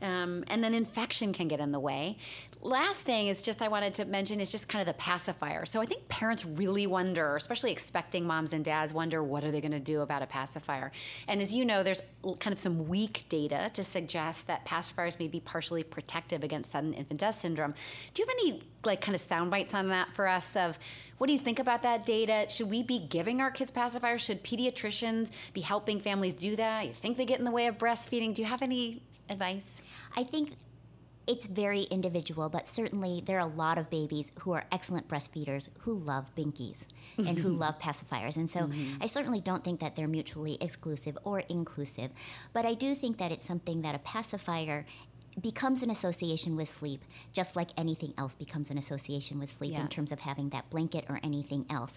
Um, 0.02 0.42
and 0.48 0.64
then 0.64 0.74
infection 0.74 1.32
can 1.32 1.46
get 1.46 1.60
in 1.60 1.70
the 1.70 1.78
way. 1.78 2.18
Last 2.60 3.00
thing 3.00 3.28
is 3.28 3.42
just 3.42 3.62
I 3.62 3.68
wanted 3.68 3.94
to 3.94 4.04
mention 4.04 4.40
is 4.40 4.50
just 4.50 4.68
kind 4.68 4.80
of 4.80 4.86
the 4.86 4.98
pacifier. 5.00 5.64
So 5.64 5.80
I 5.80 5.86
think 5.86 6.08
parents 6.08 6.44
really 6.44 6.88
wonder, 6.88 7.36
especially 7.36 7.70
expecting 7.70 8.26
moms 8.26 8.52
and 8.52 8.64
dads 8.64 8.92
wonder 8.92 9.22
what 9.22 9.44
are 9.44 9.52
they 9.52 9.60
going 9.60 9.72
to 9.72 9.80
do 9.80 10.00
about 10.00 10.22
a 10.22 10.26
pacifier. 10.26 10.90
And 11.28 11.40
as 11.40 11.54
you 11.54 11.64
know, 11.64 11.84
there's 11.84 12.02
kind 12.40 12.52
of 12.52 12.58
some 12.58 12.88
weak 12.88 13.24
data 13.28 13.70
to 13.74 13.84
suggest 13.84 14.48
that 14.48 14.64
pacifiers 14.64 15.18
may 15.18 15.28
be 15.28 15.40
partially 15.40 15.84
protective 15.84 16.42
against 16.42 16.70
sudden 16.70 16.94
infant 16.94 17.20
death 17.20 17.36
syndrome. 17.36 17.74
Do 18.14 18.22
you 18.22 18.28
have 18.28 18.36
any 18.40 18.62
like 18.84 19.00
kind 19.00 19.14
of 19.14 19.20
sound 19.20 19.50
bites 19.50 19.74
on 19.74 19.88
that 19.88 20.12
for 20.12 20.26
us 20.26 20.56
of 20.56 20.78
what 21.18 21.28
do 21.28 21.32
you 21.32 21.38
think 21.38 21.60
about 21.60 21.82
that 21.82 22.04
data? 22.04 22.46
Should 22.48 22.68
we 22.68 22.82
be 22.82 22.98
giving 22.98 23.40
our 23.40 23.50
kids 23.50 23.70
pacifiers? 23.70 24.20
Should 24.20 24.42
pediatricians 24.42 25.30
be 25.52 25.60
helping 25.60 26.00
families 26.00 26.34
do 26.34 26.56
that? 26.56 26.61
You 26.80 26.92
think 26.92 27.16
they 27.16 27.26
get 27.26 27.38
in 27.38 27.44
the 27.44 27.50
way 27.50 27.66
of 27.66 27.78
breastfeeding? 27.78 28.34
Do 28.34 28.42
you 28.42 28.48
have 28.48 28.62
any 28.62 29.02
advice? 29.28 29.70
I 30.16 30.24
think 30.24 30.52
it's 31.26 31.46
very 31.46 31.82
individual, 31.82 32.48
but 32.48 32.68
certainly 32.68 33.22
there 33.24 33.38
are 33.38 33.46
a 33.48 33.54
lot 33.54 33.78
of 33.78 33.88
babies 33.90 34.32
who 34.40 34.52
are 34.52 34.64
excellent 34.72 35.08
breastfeeders 35.08 35.68
who 35.80 35.94
love 35.94 36.34
binkies 36.34 36.78
and 37.16 37.38
who 37.38 37.50
love 37.64 37.78
pacifiers. 37.78 38.36
And 38.36 38.50
so 38.50 38.60
mm-hmm. 38.60 38.96
I 39.00 39.06
certainly 39.06 39.40
don't 39.40 39.62
think 39.62 39.80
that 39.80 39.94
they're 39.94 40.08
mutually 40.08 40.58
exclusive 40.60 41.16
or 41.24 41.40
inclusive, 41.40 42.10
but 42.52 42.66
I 42.66 42.74
do 42.74 42.94
think 42.94 43.18
that 43.18 43.30
it's 43.30 43.46
something 43.46 43.82
that 43.82 43.94
a 43.94 44.00
pacifier 44.00 44.84
becomes 45.40 45.82
an 45.82 45.90
association 45.90 46.56
with 46.56 46.68
sleep, 46.68 47.04
just 47.32 47.56
like 47.56 47.70
anything 47.76 48.12
else 48.18 48.34
becomes 48.34 48.70
an 48.70 48.78
association 48.78 49.38
with 49.38 49.50
sleep 49.50 49.72
yeah. 49.72 49.80
in 49.80 49.88
terms 49.88 50.12
of 50.12 50.20
having 50.20 50.50
that 50.50 50.68
blanket 50.70 51.04
or 51.08 51.20
anything 51.22 51.64
else. 51.70 51.94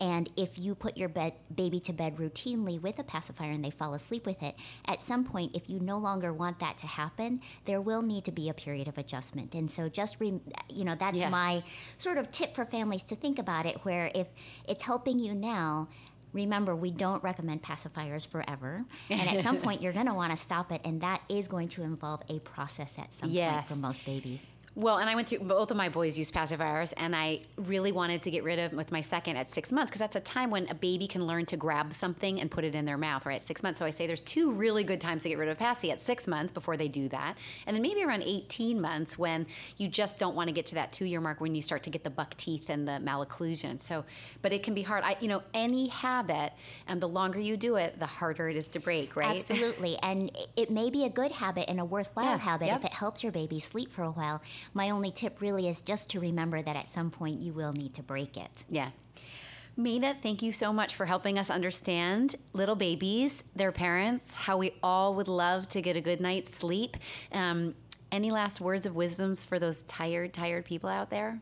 And 0.00 0.30
if 0.36 0.58
you 0.58 0.74
put 0.74 0.96
your 0.96 1.08
bed, 1.08 1.34
baby 1.54 1.80
to 1.80 1.92
bed 1.92 2.16
routinely 2.16 2.80
with 2.80 2.98
a 2.98 3.04
pacifier 3.04 3.50
and 3.50 3.64
they 3.64 3.70
fall 3.70 3.94
asleep 3.94 4.26
with 4.26 4.42
it, 4.42 4.54
at 4.86 5.02
some 5.02 5.24
point, 5.24 5.56
if 5.56 5.68
you 5.68 5.80
no 5.80 5.98
longer 5.98 6.32
want 6.32 6.60
that 6.60 6.78
to 6.78 6.86
happen, 6.86 7.40
there 7.64 7.80
will 7.80 8.02
need 8.02 8.24
to 8.24 8.32
be 8.32 8.48
a 8.48 8.54
period 8.54 8.88
of 8.88 8.98
adjustment. 8.98 9.54
And 9.54 9.70
so, 9.70 9.88
just 9.88 10.20
re, 10.20 10.40
you 10.68 10.84
know, 10.84 10.94
that's 10.98 11.18
yeah. 11.18 11.28
my 11.28 11.64
sort 11.98 12.18
of 12.18 12.30
tip 12.30 12.54
for 12.54 12.64
families 12.64 13.02
to 13.04 13.16
think 13.16 13.38
about 13.38 13.66
it. 13.66 13.84
Where 13.84 14.10
if 14.14 14.28
it's 14.68 14.84
helping 14.84 15.18
you 15.18 15.34
now, 15.34 15.88
remember, 16.36 16.76
we 16.76 16.90
don't 16.90 17.22
recommend 17.24 17.62
pacifiers 17.62 18.26
forever. 18.26 18.84
And 19.10 19.28
at 19.28 19.42
some 19.42 19.56
point, 19.62 19.82
you're 19.82 19.92
going 19.92 20.06
to 20.06 20.14
want 20.14 20.30
to 20.30 20.36
stop 20.36 20.70
it. 20.70 20.80
And 20.84 21.00
that 21.00 21.22
is 21.28 21.48
going 21.48 21.68
to 21.68 21.82
involve 21.82 22.22
a 22.28 22.38
process 22.40 22.94
at 22.98 23.12
some 23.14 23.30
point 23.54 23.66
for 23.66 23.76
most 23.76 24.04
babies. 24.04 24.40
Well, 24.76 24.98
and 24.98 25.08
I 25.08 25.14
went 25.14 25.28
through 25.28 25.38
both 25.38 25.70
of 25.70 25.76
my 25.78 25.88
boys 25.88 26.18
use 26.18 26.30
pacifiers, 26.30 26.92
and 26.98 27.16
I 27.16 27.40
really 27.56 27.92
wanted 27.92 28.22
to 28.24 28.30
get 28.30 28.44
rid 28.44 28.58
of 28.58 28.74
with 28.74 28.92
my 28.92 29.00
second 29.00 29.38
at 29.38 29.50
six 29.50 29.72
months 29.72 29.90
because 29.90 30.00
that's 30.00 30.16
a 30.16 30.20
time 30.20 30.50
when 30.50 30.68
a 30.68 30.74
baby 30.74 31.08
can 31.08 31.26
learn 31.26 31.46
to 31.46 31.56
grab 31.56 31.94
something 31.94 32.42
and 32.42 32.50
put 32.50 32.62
it 32.62 32.74
in 32.74 32.84
their 32.84 32.98
mouth, 32.98 33.24
right? 33.24 33.36
At 33.36 33.42
six 33.42 33.62
months. 33.62 33.78
So 33.78 33.86
I 33.86 33.90
say 33.90 34.06
there's 34.06 34.20
two 34.20 34.52
really 34.52 34.84
good 34.84 35.00
times 35.00 35.22
to 35.22 35.30
get 35.30 35.38
rid 35.38 35.48
of 35.48 35.56
passy 35.56 35.90
at 35.92 35.98
six 35.98 36.26
months 36.26 36.52
before 36.52 36.76
they 36.76 36.88
do 36.88 37.08
that, 37.08 37.38
and 37.66 37.74
then 37.74 37.80
maybe 37.80 38.04
around 38.04 38.22
18 38.22 38.78
months 38.78 39.16
when 39.16 39.46
you 39.78 39.88
just 39.88 40.18
don't 40.18 40.36
want 40.36 40.48
to 40.48 40.52
get 40.52 40.66
to 40.66 40.74
that 40.74 40.92
two 40.92 41.06
year 41.06 41.22
mark 41.22 41.40
when 41.40 41.54
you 41.54 41.62
start 41.62 41.82
to 41.84 41.90
get 41.90 42.04
the 42.04 42.10
buck 42.10 42.36
teeth 42.36 42.68
and 42.68 42.86
the 42.86 43.00
malocclusion. 43.02 43.82
So, 43.82 44.04
but 44.42 44.52
it 44.52 44.62
can 44.62 44.74
be 44.74 44.82
hard. 44.82 45.04
I, 45.04 45.16
you 45.22 45.28
know, 45.28 45.40
any 45.54 45.88
habit, 45.88 46.52
and 46.86 47.00
the 47.00 47.08
longer 47.08 47.40
you 47.40 47.56
do 47.56 47.76
it, 47.76 47.98
the 47.98 48.04
harder 48.04 48.50
it 48.50 48.56
is 48.56 48.68
to 48.68 48.78
break, 48.78 49.16
right? 49.16 49.36
Absolutely, 49.36 49.96
and 50.02 50.30
it 50.54 50.70
may 50.70 50.90
be 50.90 51.06
a 51.06 51.10
good 51.10 51.32
habit 51.32 51.64
and 51.70 51.80
a 51.80 51.84
worthwhile 51.86 52.26
Yeah, 52.26 52.36
habit 52.36 52.66
yep. 52.66 52.80
if 52.80 52.84
it 52.84 52.92
helps 52.92 53.22
your 53.22 53.32
baby 53.32 53.58
sleep 53.58 53.90
for 53.90 54.02
a 54.02 54.10
while. 54.10 54.42
My 54.74 54.90
only 54.90 55.10
tip 55.10 55.40
really 55.40 55.68
is 55.68 55.80
just 55.80 56.10
to 56.10 56.20
remember 56.20 56.62
that 56.62 56.76
at 56.76 56.92
some 56.92 57.10
point 57.10 57.40
you 57.40 57.52
will 57.52 57.72
need 57.72 57.94
to 57.94 58.02
break 58.02 58.36
it. 58.36 58.64
Yeah. 58.68 58.90
Mina, 59.78 60.16
thank 60.22 60.40
you 60.40 60.52
so 60.52 60.72
much 60.72 60.94
for 60.94 61.04
helping 61.04 61.38
us 61.38 61.50
understand 61.50 62.36
little 62.54 62.76
babies, 62.76 63.44
their 63.54 63.72
parents, 63.72 64.34
how 64.34 64.56
we 64.56 64.72
all 64.82 65.14
would 65.14 65.28
love 65.28 65.68
to 65.68 65.82
get 65.82 65.96
a 65.96 66.00
good 66.00 66.18
night's 66.18 66.56
sleep. 66.56 66.96
Um, 67.30 67.74
any 68.10 68.30
last 68.30 68.60
words 68.60 68.86
of 68.86 68.94
wisdoms 68.94 69.44
for 69.44 69.58
those 69.58 69.82
tired, 69.82 70.32
tired 70.32 70.64
people 70.64 70.88
out 70.88 71.10
there? 71.10 71.40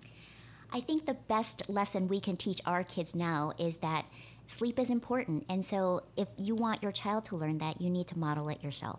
I 0.73 0.81
think 0.81 1.07
the 1.07 1.15
best 1.15 1.69
lesson 1.69 2.09
we 2.09 2.19
can 2.19 2.37
teach 2.37 2.61
our 2.67 2.83
kids 2.83 3.15
now 3.15 3.53
is 3.57 3.77
that 3.77 4.07
sleep 4.49 4.81
is 4.81 4.91
important. 4.91 5.45
And 5.49 5.65
so 5.65 6.03
if 6.17 6.27
you 6.37 6.57
want 6.57 6.83
your 6.83 6.91
child 6.91 7.27
to 7.27 7.37
learn 7.37 7.59
that, 7.59 7.81
you 7.81 7.89
need 7.89 8.09
to 8.09 8.19
model 8.19 8.49
it 8.49 8.65
yourself. 8.65 8.99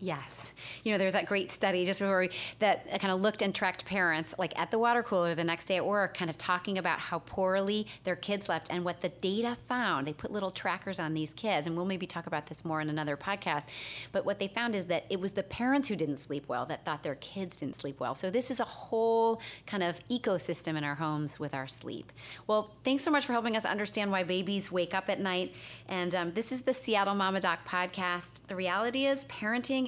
Yes. 0.00 0.52
You 0.84 0.92
know, 0.92 0.98
there's 0.98 1.12
that 1.14 1.26
great 1.26 1.50
study 1.50 1.84
just 1.84 1.98
before 1.98 2.20
we, 2.20 2.30
that 2.60 2.88
kind 3.00 3.12
of 3.12 3.20
looked 3.20 3.42
and 3.42 3.52
tracked 3.52 3.84
parents, 3.84 4.32
like 4.38 4.56
at 4.58 4.70
the 4.70 4.78
water 4.78 5.02
cooler 5.02 5.34
the 5.34 5.42
next 5.42 5.66
day 5.66 5.76
at 5.76 5.84
work, 5.84 6.16
kind 6.16 6.30
of 6.30 6.38
talking 6.38 6.78
about 6.78 7.00
how 7.00 7.18
poorly 7.20 7.86
their 8.04 8.14
kids 8.14 8.46
slept 8.46 8.68
and 8.70 8.84
what 8.84 9.00
the 9.00 9.08
data 9.08 9.56
found. 9.68 10.06
They 10.06 10.12
put 10.12 10.30
little 10.30 10.52
trackers 10.52 11.00
on 11.00 11.14
these 11.14 11.32
kids, 11.32 11.66
and 11.66 11.76
we'll 11.76 11.84
maybe 11.84 12.06
talk 12.06 12.28
about 12.28 12.46
this 12.46 12.64
more 12.64 12.80
in 12.80 12.88
another 12.90 13.16
podcast. 13.16 13.64
But 14.12 14.24
what 14.24 14.38
they 14.38 14.46
found 14.46 14.76
is 14.76 14.86
that 14.86 15.04
it 15.10 15.18
was 15.18 15.32
the 15.32 15.42
parents 15.42 15.88
who 15.88 15.96
didn't 15.96 16.18
sleep 16.18 16.44
well 16.46 16.64
that 16.66 16.84
thought 16.84 17.02
their 17.02 17.16
kids 17.16 17.56
didn't 17.56 17.76
sleep 17.76 17.98
well. 17.98 18.14
So 18.14 18.30
this 18.30 18.52
is 18.52 18.60
a 18.60 18.64
whole 18.64 19.40
kind 19.66 19.82
of 19.82 20.00
ecosystem 20.08 20.76
in 20.76 20.84
our 20.84 20.94
homes 20.94 21.40
with 21.40 21.54
our 21.54 21.66
sleep. 21.66 22.12
Well, 22.46 22.70
thanks 22.84 23.02
so 23.02 23.10
much 23.10 23.26
for 23.26 23.32
helping 23.32 23.56
us 23.56 23.64
understand 23.64 24.12
why 24.12 24.22
babies 24.22 24.70
wake 24.70 24.94
up 24.94 25.08
at 25.08 25.18
night. 25.18 25.54
And 25.88 26.14
um, 26.14 26.32
this 26.34 26.52
is 26.52 26.62
the 26.62 26.72
Seattle 26.72 27.16
Mama 27.16 27.40
Doc 27.40 27.66
podcast. 27.66 28.40
The 28.46 28.54
reality 28.54 29.06
is, 29.06 29.24
parenting 29.24 29.87